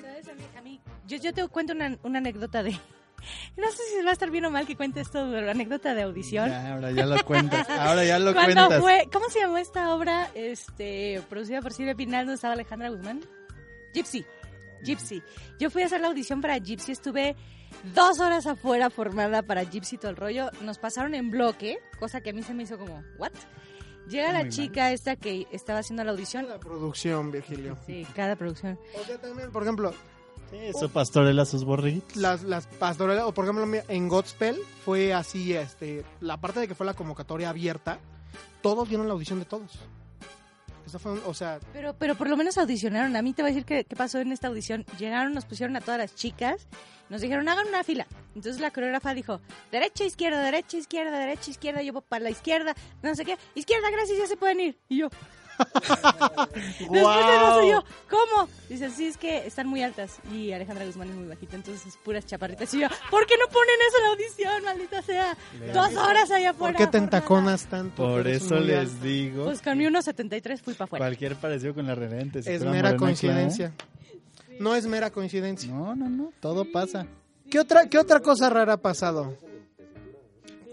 [0.00, 0.28] ¿Sabes?
[0.28, 2.72] A mí, a mí- yo, yo te cuento una, una anécdota de...
[3.56, 5.94] No sé si va a estar bien o mal que cuente esto, pero la anécdota
[5.94, 6.48] de audición.
[6.48, 7.68] Ya, ahora ya lo cuentas.
[7.70, 8.80] Ahora ya lo ¿Cuándo cuentas.
[8.80, 9.08] fue?
[9.12, 13.20] ¿Cómo se llamó esta obra este, producida por Silvia Pinal donde estaba Alejandra Guzmán?
[13.94, 14.24] Gypsy.
[14.82, 15.22] Gypsy.
[15.58, 17.36] Yo fui a hacer la audición para Gypsy, estuve
[17.94, 20.50] dos horas afuera formada para Gypsy todo el rollo.
[20.62, 23.32] Nos pasaron en bloque, cosa que a mí se me hizo como, ¿what?
[24.08, 26.48] Llega la chica esta que estaba haciendo la audición.
[26.48, 27.78] La producción, Virgilio.
[27.86, 28.78] Sí, cada producción.
[29.00, 29.94] O sea, también, por ejemplo,
[30.52, 32.16] Eso pastorela sus borriguitos.
[32.16, 36.74] las, las pastorelas, o por ejemplo, en Godspell fue así, este, la parte de que
[36.74, 38.00] fue la convocatoria abierta,
[38.60, 39.78] todos vieron la audición de todos.
[41.72, 43.16] Pero, pero por lo menos audicionaron.
[43.16, 44.84] A mí te voy a decir qué, qué pasó en esta audición.
[44.98, 46.66] Llegaron, nos pusieron a todas las chicas,
[47.08, 48.06] nos dijeron, hagan una fila.
[48.34, 49.40] Entonces la coreógrafa dijo,
[49.70, 53.90] derecha, izquierda, derecha, izquierda, derecha, izquierda, yo voy para la izquierda, no sé qué, izquierda,
[53.90, 54.78] gracias, ya se pueden ir.
[54.88, 55.08] Y yo,
[56.80, 58.48] eso yo, ¿cómo?
[58.68, 61.96] Dice, sí, es que están muy altas y Alejandra Guzmán es muy bajita, entonces es
[61.96, 62.72] puras chaparritas.
[62.74, 65.36] Y yo, ¿por qué no ponen eso en la audición, maldita sea?
[65.72, 66.78] Dos horas allá ¿por afuera.
[66.78, 68.02] qué te entaconas tanto?
[68.02, 69.04] Por eso les alta.
[69.04, 69.44] digo.
[69.44, 71.04] Pues con mi 1.73 fui para afuera.
[71.04, 73.72] Cualquier parecido con la en Es mera morena coincidencia.
[74.58, 75.72] No es mera coincidencia.
[75.72, 76.32] No, no, no.
[76.40, 77.06] Todo pasa.
[77.50, 79.36] ¿Qué otra, ¿Qué otra cosa rara ha pasado?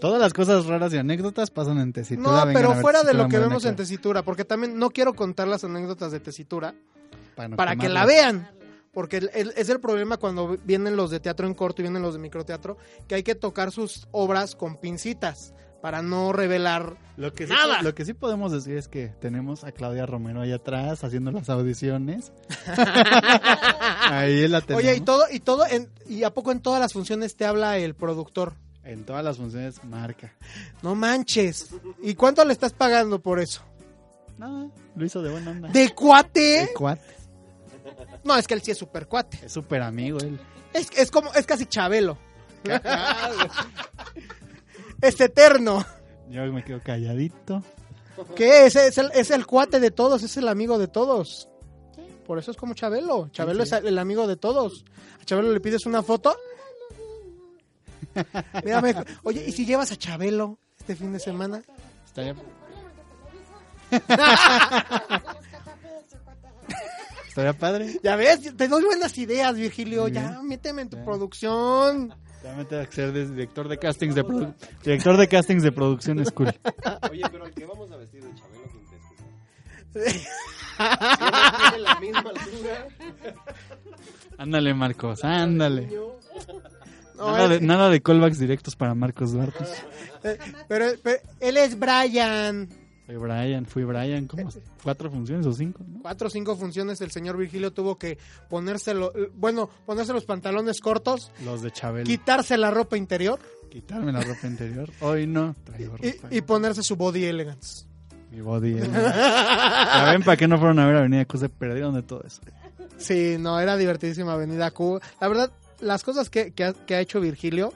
[0.00, 2.30] Todas las cosas raras y anécdotas pasan en tesitura.
[2.30, 5.46] No, vengan pero fuera de lo que vemos en tesitura, porque también no quiero contar
[5.48, 6.74] las anécdotas de tesitura
[7.36, 8.50] Para, no para que la vean.
[8.92, 12.02] Porque el- el- es el problema cuando vienen los de teatro en corto y vienen
[12.02, 12.76] los de microteatro,
[13.06, 17.82] que hay que tocar sus obras con pincitas para no revelar Lo que, sí, Nada.
[17.82, 21.48] lo que sí podemos decir es que tenemos a Claudia Romero ahí atrás haciendo las
[21.50, 22.32] audiciones.
[24.10, 24.82] ahí la tenemos.
[24.84, 27.78] Oye, y todo, y todo, en- y a poco en todas las funciones te habla
[27.78, 28.54] el productor.
[28.90, 30.32] En todas las funciones marca.
[30.82, 31.68] No manches.
[32.02, 33.62] ¿Y cuánto le estás pagando por eso?
[34.36, 35.68] No, lo hizo de buena onda.
[35.68, 36.66] ¿De cuate?
[36.66, 37.14] De cuate.
[38.24, 39.38] No, es que él sí es super cuate.
[39.46, 40.40] Es súper amigo él.
[40.74, 42.18] Es, es como, es casi Chabelo.
[45.00, 45.86] es eterno.
[46.28, 47.62] Yo me quedo calladito.
[48.34, 48.66] ¿Qué?
[48.66, 51.48] Es, es, el, es el cuate de todos, es el amigo de todos.
[52.26, 53.28] Por eso es como Chabelo.
[53.30, 53.76] Chabelo Sí, sí.
[53.76, 54.84] es el amigo de todos.
[55.20, 56.36] A Chabelo le pides una foto.
[58.64, 58.94] Mírame.
[59.22, 61.62] Oye, ¿y si llevas a Chabelo este fin de semana?
[62.06, 62.34] Estaría...
[67.28, 67.98] Estaría padre.
[68.02, 70.08] Ya ves, te doy buenas ideas, Virgilio.
[70.08, 72.12] Ya, méteme en tu producción.
[72.42, 75.72] Ya me tengo que ser de- director de castings de produ- director de castings de
[75.72, 76.48] producción school.
[77.10, 81.68] Oye, pero que vamos a vestir de Chabelo, ¿quién crees que sea?
[81.70, 82.88] ¿Tiene la misma altura?
[84.38, 85.90] Ándale, Marcos, ándale.
[87.20, 89.64] No, nada, de, nada de callbacks directos para Marcos Duarte.
[90.24, 92.68] Eh, Pero, pero él es Brian.
[93.06, 94.48] Soy Brian, fui Brian, como
[94.82, 96.00] cuatro funciones o cinco, ¿no?
[96.02, 98.18] Cuatro o cinco funciones el señor Virgilio tuvo que
[98.48, 102.04] ponérselo, bueno, ponerse los pantalones cortos, Los de Chabelo.
[102.06, 104.90] quitarse la ropa interior Quitarme la ropa interior.
[105.00, 106.28] Hoy no, traigo y, ropa.
[106.30, 107.86] y ponerse su body elegance.
[108.30, 108.72] Mi body.
[108.78, 108.90] eh.
[108.92, 112.40] Ya ven para qué no fueron a ver Avenida Q, se perdieron de todo eso.
[112.96, 115.00] Sí, no, era divertidísima Avenida Q.
[115.20, 117.72] La verdad, las cosas que, que ha, que ha hecho Virgilio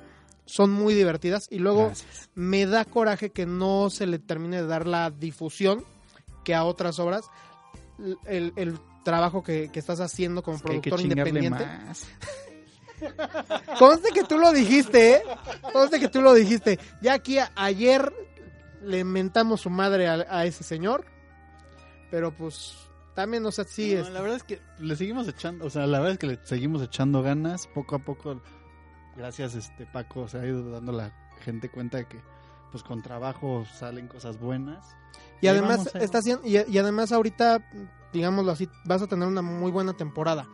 [0.47, 1.93] son muy divertidas y luego
[2.35, 5.85] me da coraje que no se le termine de dar la difusión
[6.45, 7.25] que a otras obras.
[8.27, 11.65] El, el trabajo que, que estás haciendo como productor independiente.
[11.65, 12.07] más.
[13.79, 15.23] Conste que tú lo dijiste, ¿eh?
[15.73, 16.79] Conste que tú lo dijiste.
[17.03, 18.13] Ya aquí a- ayer
[18.83, 21.05] le mentamos su madre a, a ese señor.
[22.11, 22.75] Pero pues
[23.15, 24.11] también, o sea, sí No, es.
[24.11, 26.83] la verdad es que le seguimos echando, o sea, la verdad es que le seguimos
[26.83, 28.41] echando ganas, poco a poco,
[29.17, 32.21] gracias este Paco, se ha ido dando la gente cuenta de que
[32.73, 34.97] pues con trabajo salen cosas buenas.
[35.41, 37.65] Y además está haciendo, y, y además ahorita,
[38.13, 40.49] digámoslo así, vas a tener una muy buena temporada.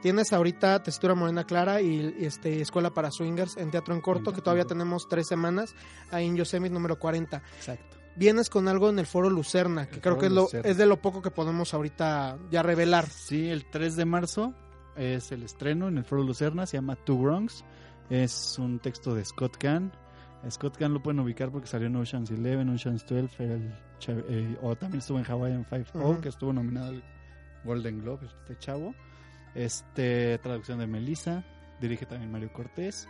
[0.00, 4.32] Tienes ahorita Tesitura Morena Clara y, y, este Escuela para Swingers en Teatro en Corto,
[4.32, 5.74] que todavía tenemos tres semanas,
[6.10, 7.42] ahí en Yosemite número 40.
[7.56, 7.97] Exacto.
[8.18, 10.86] Vienes con algo en el Foro Lucerna, que El creo que es, lo, es de
[10.86, 13.06] lo poco que podemos ahorita ya revelar.
[13.06, 14.54] Sí, el 3 de marzo
[14.96, 17.64] es el estreno en el Foro Lucerna, se llama Two Bronx.
[18.10, 19.92] Es un texto de Scott Kahn.
[20.50, 24.24] Scott Kahn lo pueden ubicar porque salió en Ocean's Eleven, Ocean's 12, era el chav-
[24.28, 27.02] eh, o también estuvo en Hawaiian Five O, que estuvo nominado al
[27.64, 28.94] Golden Globe, este chavo.
[29.54, 31.44] Este, traducción de Melissa,
[31.80, 33.08] dirige también Mario Cortés.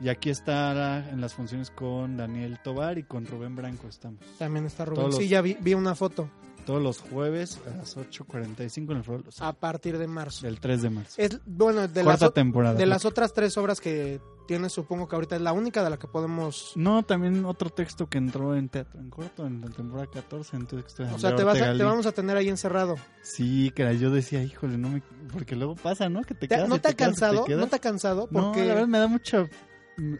[0.00, 4.20] Y aquí está en las funciones con Daniel Tobar y con Rubén Branco estamos.
[4.38, 5.02] También está Rubén.
[5.02, 6.28] Todos Sí, los- ya vi, vi una foto.
[6.66, 9.24] Todos los jueves a las 8.45 en el Foro.
[9.40, 10.46] A partir de marzo.
[10.46, 11.14] Del 3 de marzo.
[11.20, 12.74] Es, bueno, de, Cuarta las, temporada.
[12.74, 15.98] de las otras tres obras que tienes, supongo que ahorita es la única de la
[15.98, 16.72] que podemos...
[16.76, 20.66] No, también otro texto que entró en teatro en corto en la temporada 14, en
[20.66, 22.94] texto de O sea, te, vas a- te vamos a tener ahí encerrado.
[23.22, 25.02] Sí, que yo decía, híjole, no me...
[25.32, 26.22] Porque luego pasa, ¿no?
[26.22, 27.44] Que te ¿Te- quedas ¿No y te ha cansado?
[27.44, 27.60] quedas.
[27.60, 28.28] ¿No te ha cansado?
[28.30, 29.48] No, Porque la verdad me da mucho...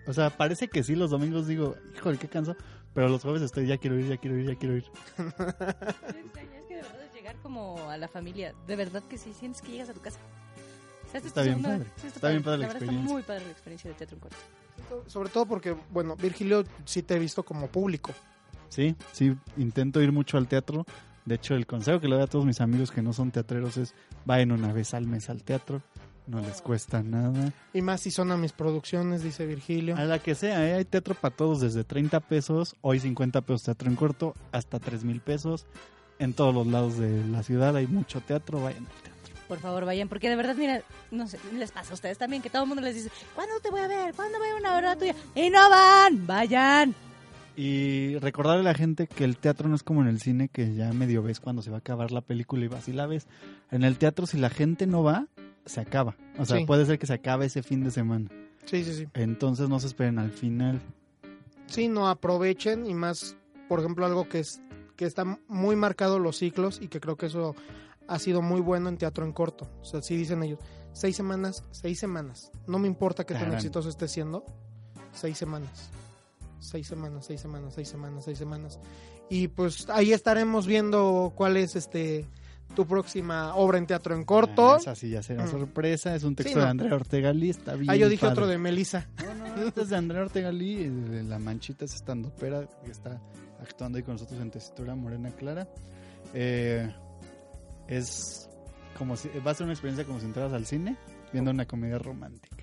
[0.06, 2.56] O sea, parece que sí, los domingos digo, híjole, qué canso.
[2.94, 4.84] Pero los jueves estoy, ya quiero ir, ya quiero ir, ya quiero ir.
[5.16, 8.54] Es que de verdad es llegar como a la familia.
[8.66, 10.18] De verdad que sí, sientes que llegas a tu casa.
[11.06, 11.84] O sea, Está bien padre.
[11.96, 13.00] sí, Está bien padre la experiencia.
[13.00, 14.36] Está muy padre la experiencia de teatro en corto.
[15.10, 18.12] Sobre todo porque, bueno, Virgilio sí te he visto como público.
[18.68, 20.84] Sí, sí, intento ir mucho al teatro.
[21.24, 23.76] De hecho, el consejo que le doy a todos mis amigos que no son teatreros
[23.76, 25.82] es vayan una vez al mes al teatro.
[26.26, 27.52] No les cuesta nada.
[27.74, 29.96] Y más si son a mis producciones, dice Virgilio.
[29.96, 30.74] A la que sea, ¿eh?
[30.74, 35.04] hay teatro para todos desde 30 pesos, hoy 50 pesos teatro en corto, hasta 3
[35.04, 35.66] mil pesos.
[36.18, 39.34] En todos los lados de la ciudad hay mucho teatro, vayan al teatro.
[39.48, 42.48] Por favor, vayan, porque de verdad, mira, no sé, les pasa a ustedes también que
[42.50, 44.14] todo el mundo les dice, ¿cuándo te voy a ver?
[44.14, 45.14] ¿Cuándo voy a una hora tuya?
[45.34, 46.94] Y no van, vayan.
[47.54, 50.74] Y recordarle a la gente que el teatro no es como en el cine, que
[50.74, 53.26] ya medio ves cuando se va a acabar la película y vas y la ves.
[53.70, 55.26] En el teatro, si la gente no va,
[55.66, 56.16] se acaba.
[56.38, 56.64] O sea, Sí.
[56.66, 58.30] puede ser que se acabe ese fin de semana.
[58.64, 59.08] Sí, sí, sí.
[59.14, 60.80] Entonces no se esperen al final.
[61.66, 63.36] Sí, no aprovechen y más,
[63.68, 64.60] por ejemplo, algo que es
[64.96, 67.54] que está muy marcado los ciclos y que creo que eso
[68.08, 69.68] ha sido muy bueno en teatro en corto.
[69.80, 70.58] O sea, sí dicen ellos,
[70.92, 72.52] seis semanas, seis semanas.
[72.66, 74.44] No me importa qué tan exitoso esté siendo,
[75.12, 75.90] seis semanas.
[76.60, 78.78] Seis semanas, seis semanas, seis semanas, seis semanas.
[79.30, 82.28] Y pues ahí estaremos viendo cuál es este
[82.74, 84.74] tu próxima obra en teatro en corto.
[84.74, 85.50] Ah, esa sí ya será Mm.
[85.50, 86.14] sorpresa.
[86.14, 86.64] Es un texto Sí, no.
[86.64, 88.32] de Andrea Ortega Lee, está bien Ah, yo dije padre.
[88.32, 89.08] otro de Melissa.
[89.64, 93.20] Este es de Andrea Ortega Lee, de La Manchita, es estando pera que está
[93.60, 95.68] actuando ahí con nosotros en Tesitura Morena Clara.
[96.34, 96.90] Eh,
[97.88, 98.48] es
[98.98, 100.96] como si, va a ser una experiencia como si entraras al cine
[101.32, 102.56] viendo una comedia romántica.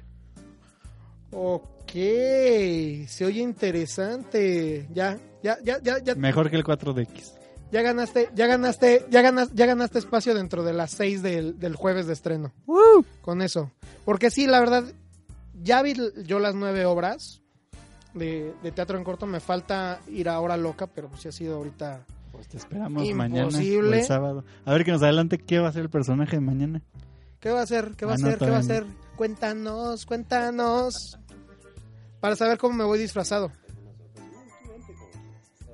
[1.31, 1.91] Ok,
[3.07, 4.87] se oye interesante.
[4.93, 7.38] Ya, ya, ya, ya, ya, Mejor que el 4DX.
[7.71, 11.75] Ya ganaste, ya ganaste, ya ganas, ya ganaste espacio dentro de las 6 del, del
[11.75, 12.51] jueves de estreno.
[13.21, 13.71] Con eso.
[14.05, 14.83] Porque sí, la verdad,
[15.61, 15.93] ya vi
[16.25, 17.41] yo las nueve obras
[18.13, 19.25] de, de teatro en corto.
[19.25, 22.05] Me falta ir a Hora Loca, pero pues sí ha sido ahorita.
[22.31, 23.99] Pues te esperamos mañana o Imposible.
[23.99, 24.45] el sábado.
[24.65, 26.81] A ver que nos adelante qué va a ser el personaje de mañana.
[27.39, 27.93] ¿Qué va a hacer?
[27.97, 28.39] ¿Qué va a Ah, no, hacer?
[28.39, 28.85] ¿Qué va a hacer?
[29.15, 31.17] Cuéntanos, cuéntanos.
[32.19, 33.51] Para saber cómo me voy disfrazado.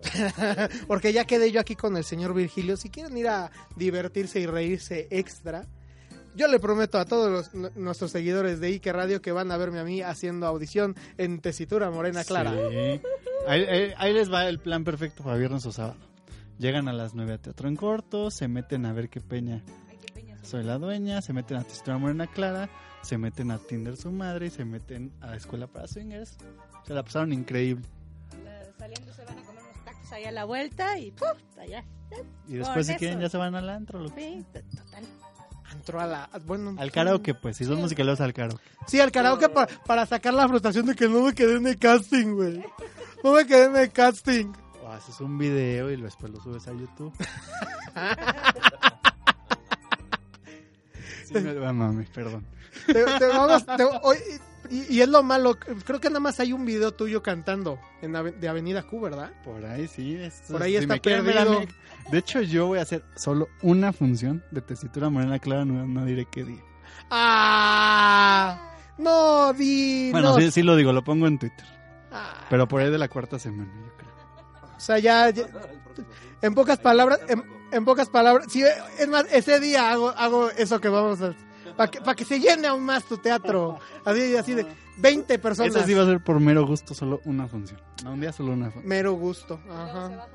[0.88, 2.78] Porque ya quedé yo aquí con el señor Virgilio.
[2.78, 5.66] Si quieren ir a divertirse y reírse extra,
[6.36, 9.80] yo le prometo a todos los- nuestros seguidores de Ike Radio que van a verme
[9.80, 12.51] a mí haciendo audición en tesitura morena clara.
[12.51, 13.01] Sí.
[13.47, 15.95] Ahí, ahí- ahí les va el plan perfecto para viernes o sábado.
[16.58, 19.62] Llegan a las 9 a Teatro en Corto, se meten a ver qué peña
[20.41, 22.70] soy la dueña, se meten a Testura Morena Clara,
[23.01, 26.38] se meten a Tinder su madre y se meten a la escuela para swingers.
[26.86, 27.84] Se la pasaron increíble.
[28.43, 29.41] La- Saliendo se van a
[30.06, 31.28] tacos ahí a la vuelta y ¡puf!
[31.60, 31.84] allá.
[32.47, 33.26] Y después, si Con quieren, eso.
[33.26, 33.99] ya se van al antro.
[33.99, 34.45] Lo que Sí,
[34.76, 35.03] total.
[35.74, 36.30] Entró a la.
[36.45, 38.64] Bueno, Al karaoke, pues, si son musicaleros al karaoke.
[38.88, 41.78] Sí, al karaoke para, para sacar la frustración de que no me quedé en el
[41.78, 42.64] casting, güey.
[43.24, 44.53] No me quedé en el casting.
[44.84, 47.12] O haces un video y después lo subes a YouTube.
[51.26, 52.45] sí, me, ah, mami, perdón.
[52.86, 54.18] Te- te vamos- te- hoy-
[54.70, 58.16] y, y es lo malo, creo que nada más hay un video tuyo cantando en
[58.16, 59.32] Ave- de Avenida Q, ¿verdad?
[59.43, 60.16] Por ahí sí.
[60.16, 61.61] esto- Por ahí está perdido.
[62.11, 66.05] De hecho, yo voy a hacer solo una función de tesitura morena clara, no, no
[66.05, 66.61] diré qué día.
[67.09, 68.72] ¡Ah!
[68.97, 70.09] No, di.
[70.11, 70.39] Bueno, no.
[70.39, 71.66] sí, sí lo digo, lo pongo en Twitter.
[72.11, 72.45] Ah.
[72.49, 74.11] Pero por ahí de la cuarta semana, yo creo.
[74.76, 75.47] O sea, ya, ya-
[76.41, 78.63] en pocas palabras, en, en pocas palabras, sí,
[78.99, 81.34] es más, ese día hago, hago eso que vamos a,
[81.76, 84.66] para que, pa' que se llene aún más tu teatro, así, así de
[84.98, 85.76] 20 personas.
[85.76, 87.80] Eso sí va a ser por mero gusto, solo una función.
[88.04, 88.88] No, un día solo una función.
[88.88, 90.28] Mero gusto, ajá.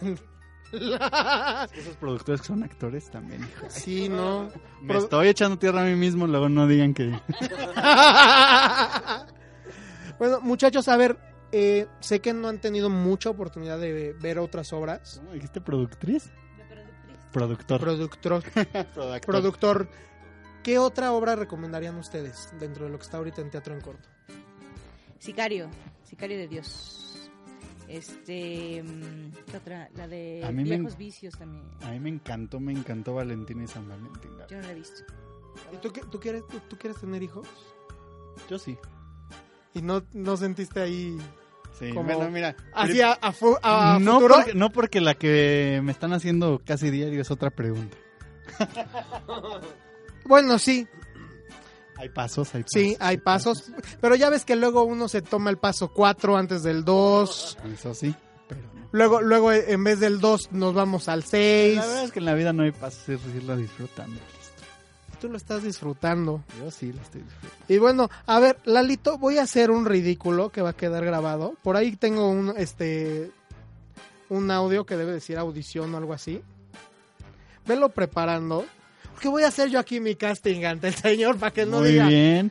[0.72, 3.66] Esos productores que son actores también, hijo.
[3.68, 4.50] Sí, no.
[4.80, 7.06] Me estoy echando tierra a mí mismo, luego no digan que...
[10.18, 11.18] bueno, muchachos, a ver,
[11.50, 15.16] eh, sé que no han tenido mucha oportunidad de ver otras obras.
[15.18, 16.30] ¿Cómo dijiste productriz?
[17.32, 17.80] Productor.
[17.80, 18.42] Productor.
[19.26, 19.88] Productor.
[20.62, 24.08] ¿Qué otra obra recomendarían ustedes dentro de lo que está ahorita en Teatro en Corto?
[25.18, 25.68] Sicario,
[26.04, 27.30] Sicario de Dios.
[27.88, 29.88] Este, mm, ¿qué otra?
[29.96, 31.64] La de A mí me- Viejos Vicios también.
[31.82, 34.30] A mí me encantó, me encantó Valentín y San Valentín.
[34.48, 35.02] Yo no la he visto.
[35.72, 37.48] ¿Y tú, qué- tú quieres, tú, tú quieres tener hijos?
[38.48, 38.78] Yo sí.
[39.74, 41.18] ¿Y no, no sentiste ahí
[41.78, 42.54] Sí, como bueno, mira.
[42.74, 44.34] hacia a, fu- a no, futuro?
[44.36, 47.96] porque, no porque la que me están haciendo casi diario es otra pregunta.
[50.24, 50.86] Bueno, sí,
[51.96, 52.72] Hay pasos, hay pasos.
[52.82, 53.72] sí, hay pasos.
[54.00, 57.58] Pero ya ves que luego uno se toma el paso 4 antes del 2.
[57.74, 58.14] Eso sí,
[58.48, 58.88] pero no.
[58.92, 61.76] Luego, luego en vez del 2 nos vamos al 6.
[61.76, 64.20] La verdad es que en la vida no hay pasos, es irla disfrutando.
[65.20, 66.42] Tú lo estás disfrutando.
[66.58, 67.64] Yo sí la estoy disfrutando.
[67.68, 71.54] Y bueno, a ver, Lalito, voy a hacer un ridículo que va a quedar grabado.
[71.62, 73.30] Por ahí tengo un este
[74.30, 76.40] un audio que debe decir audición o algo así.
[77.66, 78.64] Velo preparando.
[79.12, 81.90] Porque voy a hacer yo aquí mi casting ante el señor para que no Muy
[81.90, 82.06] diga.
[82.08, 82.50] bien.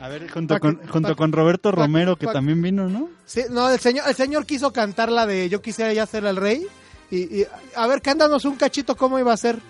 [0.00, 3.08] A ver, junto, Pa' con, que- junto pa- con Roberto Romero, que también vino, ¿no?
[3.24, 6.34] Sí, no, el señor, el señor quiso cantar la de Yo quisiera ya ser el
[6.36, 6.66] rey.
[7.08, 7.46] Y, y,
[7.76, 9.60] a ver, cántanos un cachito cómo iba a ser.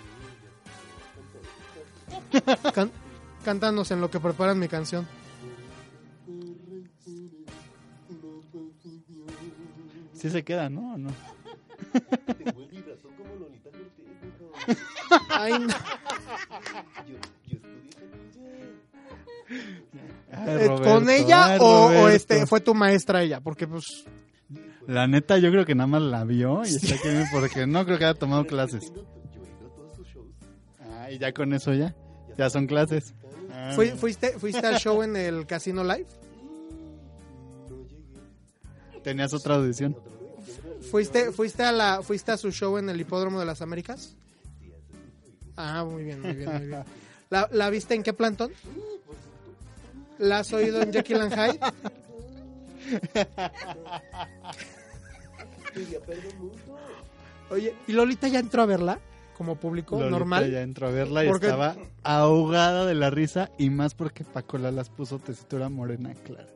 [2.73, 2.91] Can-
[3.43, 5.07] cántanos en lo que preparan mi canción.
[10.13, 10.93] Sí se queda, ¿no?
[10.93, 11.09] ¿O no?
[15.29, 15.67] Ay, no.
[20.31, 23.39] Ay, Eh, ¿Con ella ay, o, este fue tu maestra ella?
[23.41, 24.05] Porque pues
[24.87, 27.97] La neta, yo creo que nada más la vio y está aquí porque no creo
[27.99, 28.91] que haya tomado clases.
[30.91, 31.93] Ah, y ya con eso ya.
[32.37, 33.13] Ya son clases.
[33.51, 36.07] Ah, ¿fui- fuiste fuiste al show en el Casino Live.
[39.03, 39.95] Tenías otra audición.
[40.91, 44.15] ¿Fuiste fuiste a la fuiste a su show en el Hipódromo de las Américas?
[45.55, 46.83] Ah, muy bien, muy bien, muy bien.
[47.29, 48.51] ¿La, la viste en qué plantón?
[50.19, 51.59] ¿La has oído en Jekyll and Hyde?
[57.49, 58.99] Oye, ¿y Lolita ya entró a verla?
[59.37, 60.51] Como público, Lolita normal.
[60.51, 64.57] ya entró a verla y Porque- estaba ahogada de la risa y más porque Paco
[64.57, 66.47] las puso tesitura morena clara.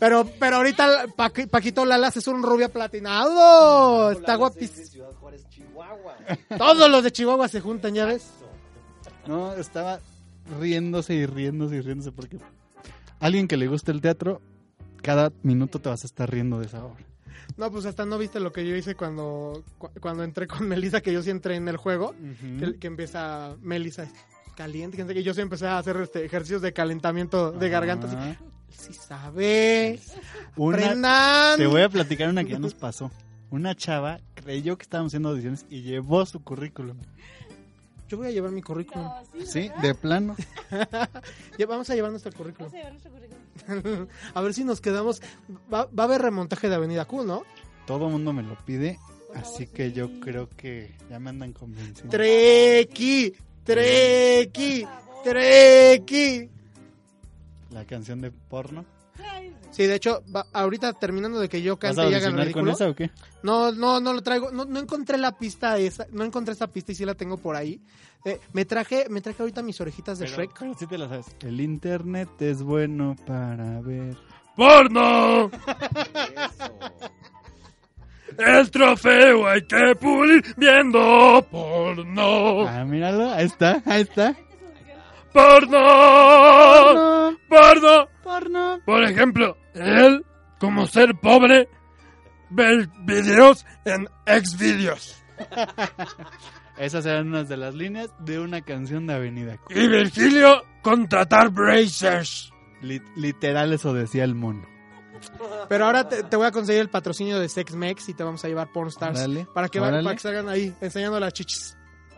[0.00, 4.10] Pero, pero ahorita Paqui- Paquito Lalas es un rubio platinado.
[4.12, 5.06] Está guapísimo.
[6.56, 8.28] Todos los de Chihuahua se juntan, ¿ya ves?
[9.26, 10.00] No, estaba
[10.60, 12.38] riéndose y riéndose y riéndose porque
[13.20, 14.40] alguien que le guste el teatro,
[15.02, 17.04] cada minuto te vas a estar riendo de esa obra.
[17.56, 21.00] No, pues hasta no viste lo que yo hice cuando, cu- cuando entré con Melissa,
[21.00, 22.14] que yo sí entré en el juego,
[22.60, 24.06] que, que empieza Melissa
[24.56, 28.06] caliente, que no yo sí empecé a hacer este, ejercicios de calentamiento de garganta.
[28.08, 28.38] así.
[28.70, 29.98] Sí sabe.
[30.56, 33.10] Una- te voy a platicar una que ya nos pasó.
[33.50, 36.96] Una chava creyó que estábamos haciendo audiciones y llevó su currículum.
[38.08, 39.08] Yo voy a llevar mi currículum.
[39.44, 40.36] Sí, de plano.
[41.58, 42.70] Ya vamos a llevar nuestro currículum.
[44.34, 45.22] a ver si nos quedamos.
[45.72, 47.44] Va, va a haber remontaje de Avenida Q, ¿no?
[47.86, 48.98] Todo el mundo me lo pide,
[49.34, 52.10] así que yo creo que ya me andan convenciendo.
[52.10, 53.32] Treki,
[53.64, 54.86] Treki,
[55.22, 56.50] Treki.
[57.70, 58.84] La canción de porno.
[59.70, 62.24] Sí, de hecho, va- ahorita terminando de que yo ¿Vas cante a y haga el
[62.34, 62.72] audicionar con ridículo.
[62.72, 63.10] esa o qué?
[63.42, 64.50] No, no, no lo traigo.
[64.50, 66.06] No, no encontré la pista esa.
[66.12, 67.80] No encontré esa pista y sí la tengo por ahí.
[68.24, 70.58] Eh, me traje, me traje ahorita mis orejitas de Pero- Shrek.
[70.58, 71.26] pero sí te la sabes.
[71.40, 74.16] El internet es bueno para ver.
[74.56, 75.50] ¡Porno!
[78.38, 82.66] El trofeo hay que pulir viendo porno.
[82.66, 84.36] Ah, míralo, ahí está, ahí está.
[85.36, 87.36] ¡Porno!
[87.48, 88.08] ¡Porno!
[88.24, 88.80] ¡Porno!
[88.86, 90.24] Por ejemplo, él,
[90.58, 91.68] como ser pobre,
[92.50, 95.22] ve videos en Xvideos.
[96.78, 99.58] Esas eran unas de las líneas de una canción de Avenida.
[99.70, 102.50] Y Virgilio, contratar bracers.
[102.82, 104.66] Lit- literal eso decía el mono.
[105.68, 108.44] Pero ahora te, te voy a conseguir el patrocinio de Sex Mex y te vamos
[108.44, 109.18] a llevar Pornstars.
[109.18, 111.76] Órale, para, que, para que salgan ahí enseñando las chichis.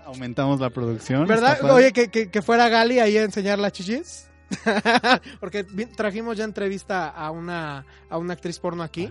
[0.09, 1.27] Aumentamos la producción.
[1.27, 1.63] ¿Verdad?
[1.71, 4.31] Oye, que, que, que fuera Gali ahí a enseñar las chichis.
[5.41, 9.11] Porque trajimos ya entrevista a una, a una actriz porno aquí.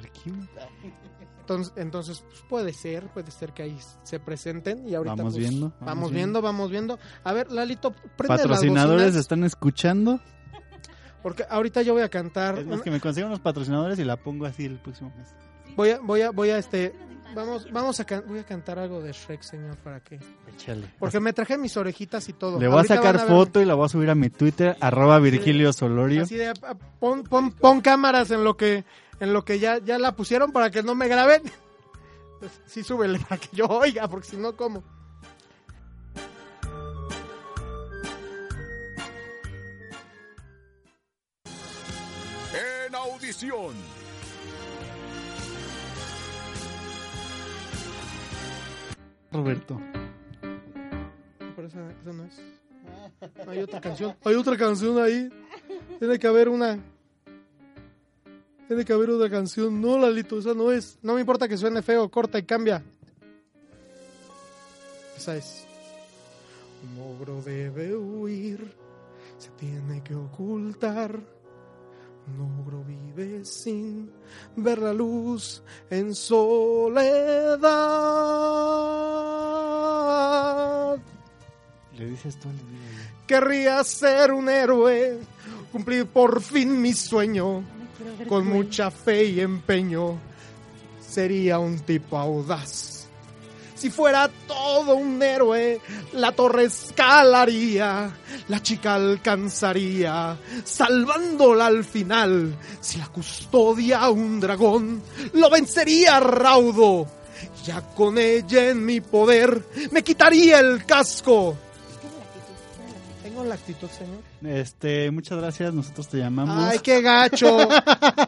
[1.39, 5.47] Entonces, entonces pues, puede ser, puede ser que ahí se presenten y ahorita Vamos pues,
[5.47, 6.99] viendo, vamos, vamos viendo, vamos viendo.
[7.23, 10.19] A ver, Lalito, prende Patrocinadores están escuchando.
[11.21, 12.57] porque ahorita yo voy a cantar.
[12.57, 15.27] Es más que me consigan unos patrocinadores y la pongo así el próximo mes.
[15.75, 16.95] Voy a, voy a, voy a este,
[17.35, 20.19] vamos, vamos a, can- voy a cantar algo de Shrek, señor, para que,
[20.55, 20.93] Échale.
[20.99, 22.59] porque me traje mis orejitas y todo.
[22.59, 25.19] Le voy a sacar ver- foto y la voy a subir a mi Twitter, arroba
[25.19, 26.23] Virgilio Solorio.
[26.23, 26.53] Así de,
[26.99, 28.83] pon, pon, pon cámaras en lo que,
[29.19, 31.41] en lo que ya, ya la pusieron para que no me graben.
[32.67, 34.83] Sí, súbele para que yo oiga, porque si no, ¿cómo?
[42.87, 43.73] En audición.
[49.31, 49.79] Roberto.
[51.55, 52.39] Pero esa, esa no es.
[53.47, 54.15] Hay otra canción.
[54.23, 55.29] Hay otra canción ahí.
[55.99, 56.79] Tiene que haber una.
[58.67, 59.81] Tiene que haber otra canción.
[59.81, 60.99] No, Lalito, esa no es.
[61.01, 62.83] No me importa que suene feo, corta y cambia.
[65.15, 65.65] Esa es.
[66.83, 68.73] Un ogro debe huir.
[69.37, 71.19] Se tiene que ocultar.
[72.27, 74.11] Un ogro vive sin
[74.55, 77.67] ver la luz en soledad.
[81.97, 83.13] Le dices todo el día.
[83.25, 85.19] Querría ser un héroe,
[85.71, 87.63] cumplir por fin mi sueño.
[88.27, 90.17] Con mucha fe y empeño,
[90.99, 92.96] sería un tipo audaz.
[93.77, 95.79] Si fuera todo un héroe,
[96.13, 98.09] la torre escalaría,
[98.47, 102.57] la chica alcanzaría, salvándola al final.
[102.81, 105.03] Si la custodia un dragón,
[105.33, 107.07] lo vencería raudo.
[107.65, 111.55] Ya con ella en mi poder, me quitaría el casco.
[113.21, 114.57] Tengo la actitud, señor.
[114.57, 116.63] Este, muchas gracias, nosotros te llamamos.
[116.63, 117.69] Ay, qué gacho.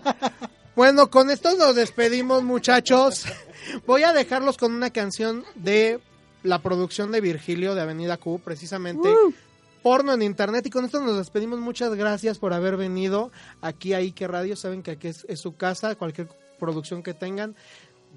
[0.75, 3.25] bueno, con esto nos despedimos, muchachos.
[3.85, 5.99] Voy a dejarlos con una canción de
[6.43, 9.09] la producción de Virgilio de Avenida Q, precisamente.
[9.83, 10.65] Porno en internet.
[10.65, 11.59] Y con esto nos despedimos.
[11.59, 14.55] Muchas gracias por haber venido aquí a Ike Radio.
[14.55, 16.27] Saben que aquí es, es su casa, cualquier
[16.59, 17.55] producción que tengan.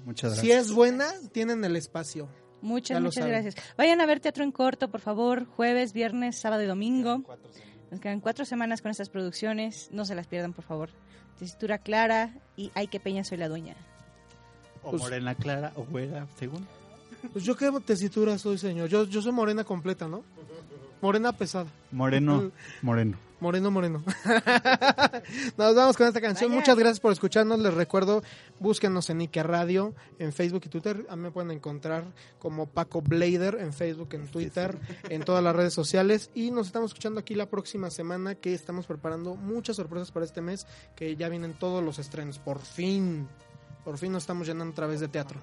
[0.05, 0.65] Muchas Si gracias.
[0.67, 2.27] es buena, tienen el espacio.
[2.61, 3.31] Muchas, muchas saben.
[3.31, 3.55] gracias.
[3.77, 7.23] Vayan a ver teatro en corto, por favor, jueves, viernes, sábado y domingo.
[7.91, 9.89] Nos quedan cuatro semanas con estas producciones.
[9.91, 10.89] No se las pierdan, por favor.
[11.39, 13.75] Tesitura clara y ay, qué peña soy la dueña.
[14.83, 16.67] O morena clara o güera, según.
[17.31, 18.89] Pues yo qué tesitura soy, señor.
[18.89, 20.23] Yo, yo soy morena completa, ¿no?
[21.01, 21.67] Morena pesada.
[21.91, 22.51] Moreno,
[22.81, 23.17] moreno.
[23.43, 24.01] Moreno, moreno.
[25.57, 26.49] Nos vamos con esta canción.
[26.49, 27.59] Muchas gracias por escucharnos.
[27.59, 28.23] Les recuerdo,
[28.57, 31.05] búsquenos en Ike Radio, en Facebook y Twitter.
[31.09, 32.05] A mí me pueden encontrar
[32.39, 34.79] como Paco Blader en Facebook, en Twitter,
[35.09, 36.31] en todas las redes sociales.
[36.33, 40.39] Y nos estamos escuchando aquí la próxima semana que estamos preparando muchas sorpresas para este
[40.39, 40.65] mes,
[40.95, 42.39] que ya vienen todos los estrenos.
[42.39, 43.27] Por fin,
[43.83, 45.39] por fin nos estamos llenando a través de teatro.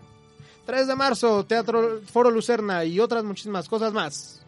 [0.67, 4.41] 3 de marzo, Teatro Foro Lucerna y otras muchísimas cosas más.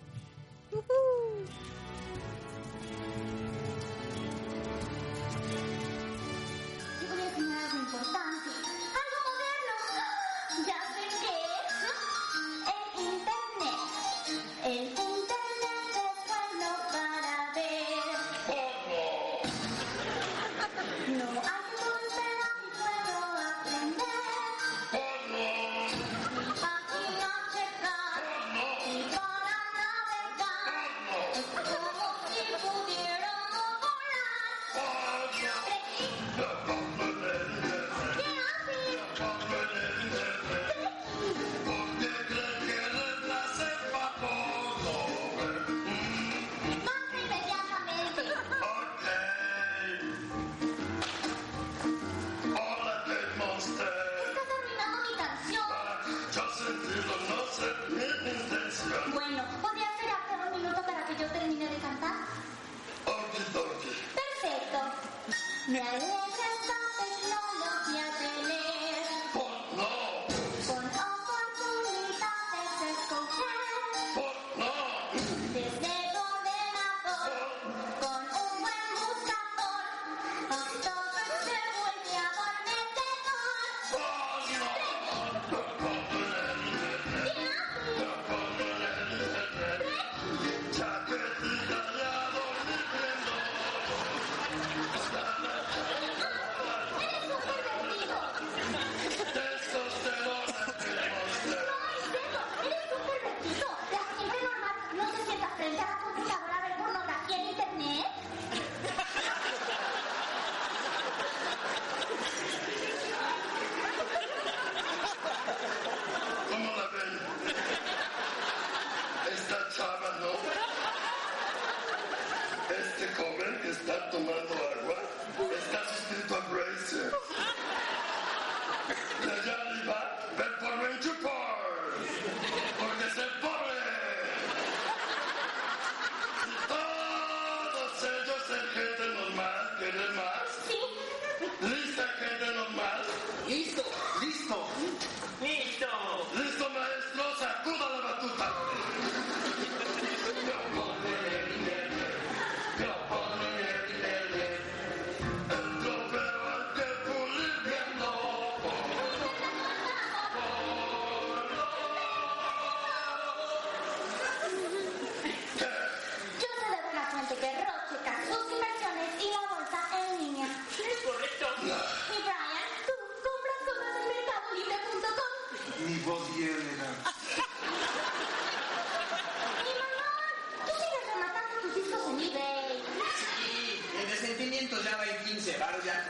[185.32, 186.04] 15 baros, ya.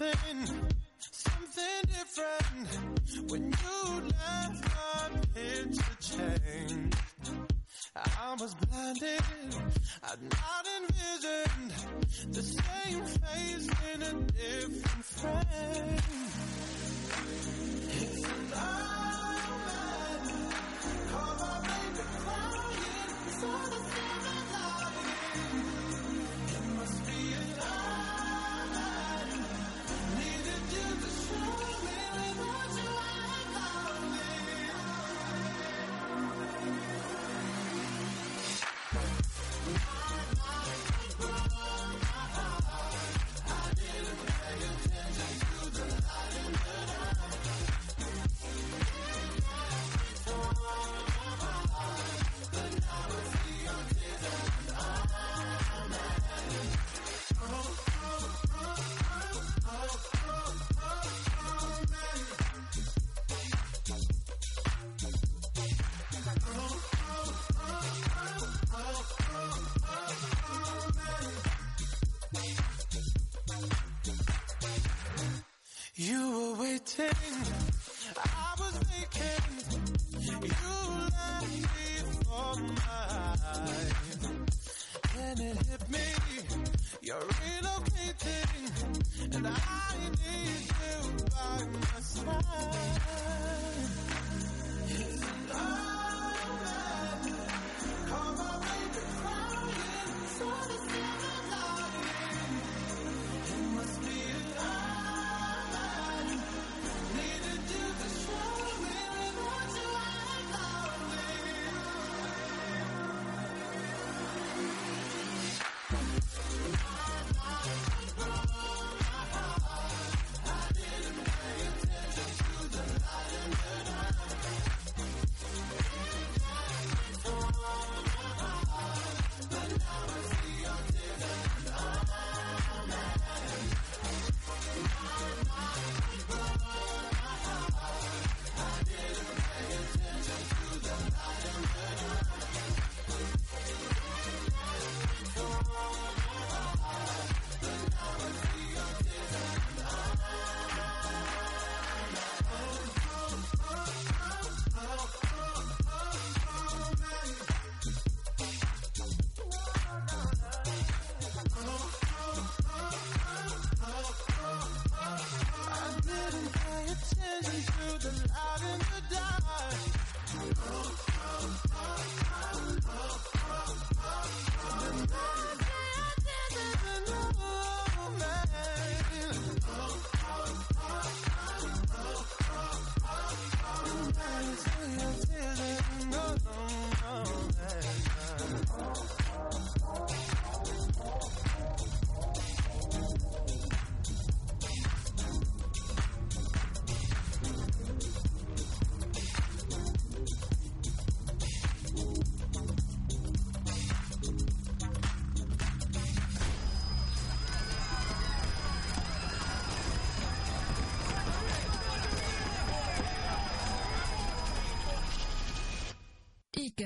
[0.00, 0.39] Something,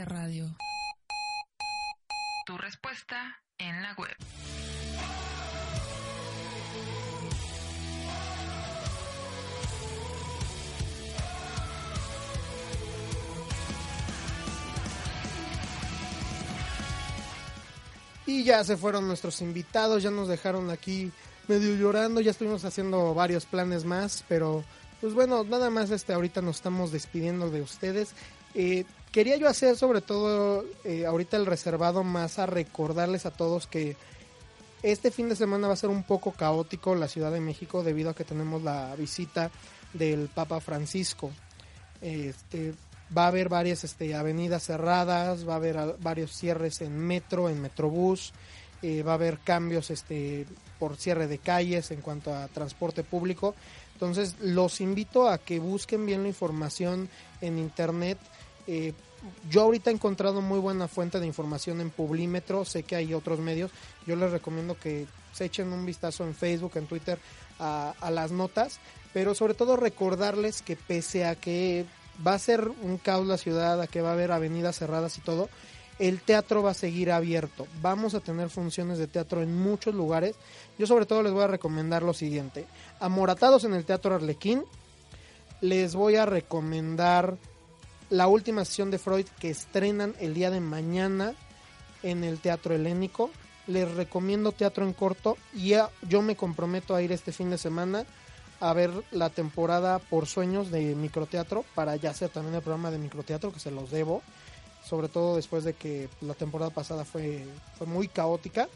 [0.04, 0.54] Radio.
[2.46, 4.10] Tu respuesta en la web.
[18.26, 21.12] Y ya se fueron nuestros invitados, ya nos dejaron aquí
[21.48, 24.64] medio llorando, ya estuvimos haciendo varios planes más, pero
[25.00, 28.14] pues bueno, nada más este ahorita nos estamos despidiendo de ustedes.
[28.54, 28.84] Eh,
[29.14, 33.96] quería yo hacer sobre todo eh, ahorita el reservado más a recordarles a todos que
[34.82, 38.10] este fin de semana va a ser un poco caótico la Ciudad de México debido
[38.10, 39.52] a que tenemos la visita
[39.92, 41.30] del Papa Francisco.
[42.02, 42.74] Este,
[43.16, 47.62] va a haber varias este, avenidas cerradas, va a haber varios cierres en metro, en
[47.62, 48.32] metrobús,
[48.82, 50.44] eh, va a haber cambios este,
[50.80, 53.54] por cierre de calles en cuanto a transporte público.
[53.92, 57.08] Entonces los invito a que busquen bien la información
[57.40, 58.18] en internet.
[58.66, 58.92] Eh,
[59.50, 63.38] yo ahorita he encontrado muy buena fuente de información en Publímetro, sé que hay otros
[63.38, 63.70] medios.
[64.06, 67.18] Yo les recomiendo que se echen un vistazo en Facebook, en Twitter
[67.58, 68.78] a, a las notas,
[69.12, 71.86] pero sobre todo recordarles que pese a que
[72.24, 75.20] va a ser un caos la ciudad, a que va a haber avenidas cerradas y
[75.22, 75.48] todo,
[75.98, 77.66] el teatro va a seguir abierto.
[77.80, 80.34] Vamos a tener funciones de teatro en muchos lugares.
[80.78, 82.66] Yo sobre todo les voy a recomendar lo siguiente.
[83.00, 84.64] Amoratados en el Teatro Arlequín.
[85.60, 87.36] Les voy a recomendar
[88.10, 91.34] la última sesión de Freud que estrenan el día de mañana
[92.02, 93.30] en el Teatro Helénico.
[93.66, 95.74] Les recomiendo teatro en corto y
[96.08, 98.04] yo me comprometo a ir este fin de semana
[98.60, 102.98] a ver la temporada por sueños de microteatro para ya hacer también el programa de
[102.98, 104.22] microteatro que se los debo
[104.84, 107.44] sobre todo después de que la temporada pasada fue,
[107.78, 108.68] fue muy caótica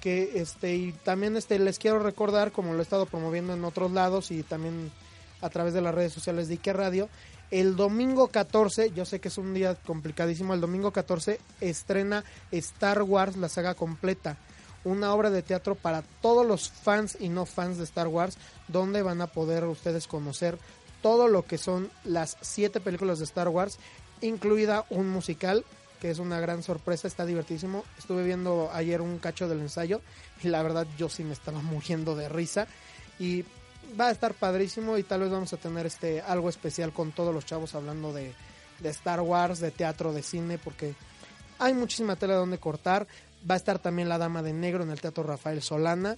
[0.00, 3.90] que este y también este les quiero recordar como lo he estado promoviendo en otros
[3.90, 4.92] lados y también
[5.40, 7.08] a través de las redes sociales de Ike Radio
[7.50, 13.02] el domingo 14, yo sé que es un día complicadísimo, el domingo 14 estrena Star
[13.02, 14.36] Wars, la saga completa,
[14.84, 18.36] una obra de teatro para todos los fans y no fans de Star Wars,
[18.68, 20.58] donde van a poder ustedes conocer
[21.02, 23.78] todo lo que son las siete películas de Star Wars,
[24.20, 25.64] incluida un musical,
[26.00, 27.84] que es una gran sorpresa, está divertísimo.
[27.98, 30.00] Estuve viendo ayer un cacho del ensayo
[30.42, 32.66] y la verdad yo sí me estaba muriendo de risa
[33.18, 33.44] y
[33.98, 37.34] va a estar padrísimo y tal vez vamos a tener este algo especial con todos
[37.34, 38.32] los chavos hablando de,
[38.80, 40.94] de Star Wars, de teatro, de cine, porque
[41.58, 43.06] hay muchísima tela donde cortar.
[43.48, 46.16] Va a estar también La Dama de Negro en el Teatro Rafael Solana.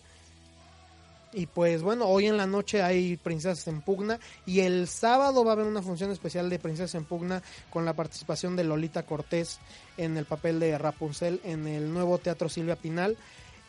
[1.32, 5.50] Y pues bueno, hoy en la noche hay Princesas en Pugna y el sábado va
[5.50, 9.58] a haber una función especial de Princesas en Pugna con la participación de Lolita Cortés
[9.98, 13.18] en el papel de Rapunzel en el nuevo Teatro Silvia Pinal.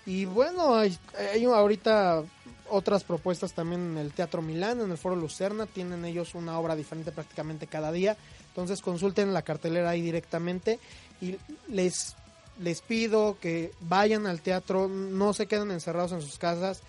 [0.08, 0.98] Y bueno, hay,
[1.34, 2.24] hay ahorita
[2.70, 6.76] otras propuestas también en el Teatro Milán, en el Foro Lucerna, tienen ellos una obra
[6.76, 8.18] diferente prácticamente cada día.
[8.48, 10.80] Entonces consulten la cartelera ahí directamente
[11.22, 12.16] y les
[12.60, 16.82] les pido que vayan al teatro, no se queden encerrados en sus casas.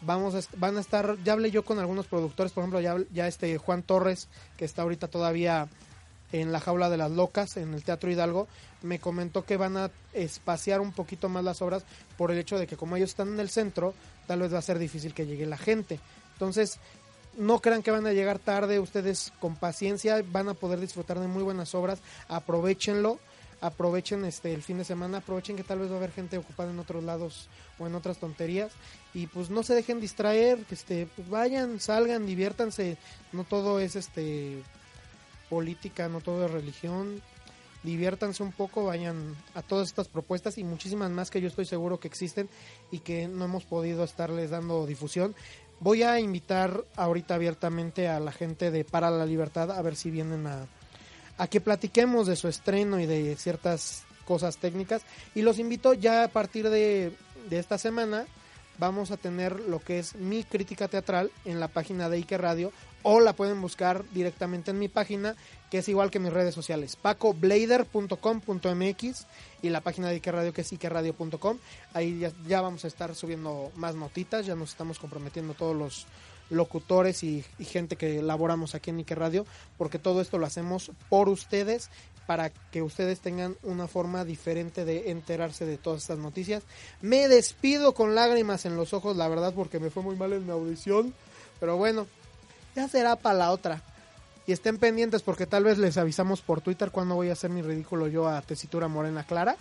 [0.00, 3.26] Vamos a, van a estar, ya hablé yo con algunos productores, por ejemplo, ya, ya
[3.26, 5.68] este Juan Torres, que está ahorita todavía
[6.32, 8.48] en la jaula de las locas, en el Teatro Hidalgo,
[8.82, 11.84] me comentó que van a espaciar un poquito más las obras
[12.16, 13.94] por el hecho de que como ellos están en el centro,
[14.26, 16.00] tal vez va a ser difícil que llegue la gente.
[16.34, 16.78] Entonces,
[17.36, 21.28] no crean que van a llegar tarde, ustedes con paciencia van a poder disfrutar de
[21.28, 23.18] muy buenas obras, aprovechenlo,
[23.60, 26.70] aprovechen este el fin de semana, aprovechen que tal vez va a haber gente ocupada
[26.70, 27.48] en otros lados
[27.78, 28.72] o en otras tonterías
[29.14, 32.98] y pues no se dejen distraer, este pues vayan, salgan, diviértanse,
[33.32, 34.62] no todo es este
[35.48, 37.22] política, no todo es religión,
[37.82, 42.00] diviértanse un poco, vayan a todas estas propuestas y muchísimas más que yo estoy seguro
[42.00, 42.48] que existen
[42.90, 45.34] y que no hemos podido estarles dando difusión.
[45.80, 50.10] Voy a invitar ahorita abiertamente a la gente de Para la Libertad a ver si
[50.10, 55.02] vienen a, que platiquemos de su estreno y de ciertas cosas técnicas.
[55.36, 57.12] Y los invito ya a partir de,
[57.48, 58.26] de esta semana.
[58.78, 62.72] Vamos a tener lo que es mi crítica teatral en la página de Ike Radio
[63.02, 65.34] o la pueden buscar directamente en mi página
[65.70, 69.26] que es igual que mis redes sociales pacoblader.com.mx
[69.62, 71.58] y la página de Ike Radio que es ikeradio.com
[71.94, 76.06] ahí ya, vamos a estar subiendo más notitas ya nos estamos comprometiendo todos los
[76.50, 79.46] locutores y, gente que laboramos aquí en Ike Radio
[79.76, 81.90] porque todo esto lo hacemos por ustedes
[82.28, 86.62] para que ustedes tengan una forma diferente de enterarse de todas estas noticias.
[87.00, 90.44] Me despido con lágrimas en los ojos, la verdad, porque me fue muy mal en
[90.44, 91.14] mi audición.
[91.58, 92.06] Pero bueno,
[92.78, 93.82] ya será para la otra.
[94.46, 97.60] Y estén pendientes porque tal vez les avisamos por Twitter cuando voy a hacer mi
[97.60, 99.56] ridículo yo a Tesitura Morena Clara.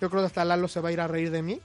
[0.00, 1.60] Yo creo que hasta Lalo se va a ir a reír de mí.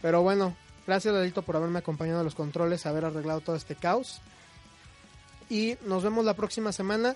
[0.00, 0.56] Pero bueno,
[0.86, 4.22] gracias Lalito por haberme acompañado a los controles, haber arreglado todo este caos.
[5.50, 7.14] Y nos vemos la próxima semana.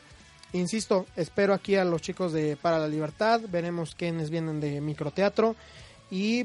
[0.52, 5.56] insisto, espero aquí a los chicos de Para la Libertad, veremos quiénes vienen de microteatro
[6.10, 6.44] y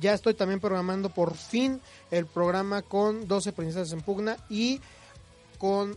[0.00, 1.80] ya estoy también programando por fin
[2.10, 4.80] el programa con 12 princesas en pugna y
[5.64, 5.96] con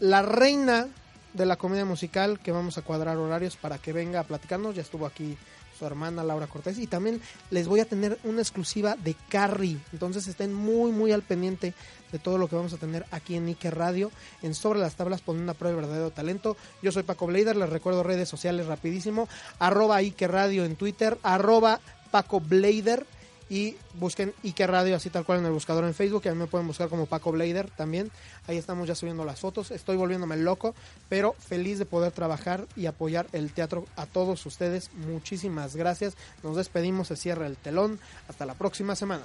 [0.00, 0.88] la reina
[1.32, 4.74] de la comedia musical que vamos a cuadrar horarios para que venga a platicarnos.
[4.74, 5.36] Ya estuvo aquí
[5.78, 7.20] su hermana Laura Cortés y también
[7.52, 9.78] les voy a tener una exclusiva de Carrie.
[9.92, 11.72] Entonces estén muy muy al pendiente
[12.10, 14.10] de todo lo que vamos a tener aquí en Ike Radio
[14.42, 16.56] en Sobre las Tablas poniendo una prueba de verdadero talento.
[16.82, 19.28] Yo soy Paco Blader, les recuerdo redes sociales rapidísimo,
[19.60, 21.78] arroba Ike Radio en Twitter, arroba
[22.10, 23.06] Paco Blader
[23.48, 26.38] y busquen Ike Radio así tal cual en el buscador en Facebook, que a mí
[26.38, 28.10] me pueden buscar como Paco Blader también.
[28.46, 29.70] Ahí estamos ya subiendo las fotos.
[29.70, 30.74] Estoy volviéndome loco,
[31.08, 34.90] pero feliz de poder trabajar y apoyar el teatro a todos ustedes.
[34.94, 36.14] Muchísimas gracias.
[36.42, 37.98] Nos despedimos, se cierra el telón.
[38.28, 39.24] Hasta la próxima semana.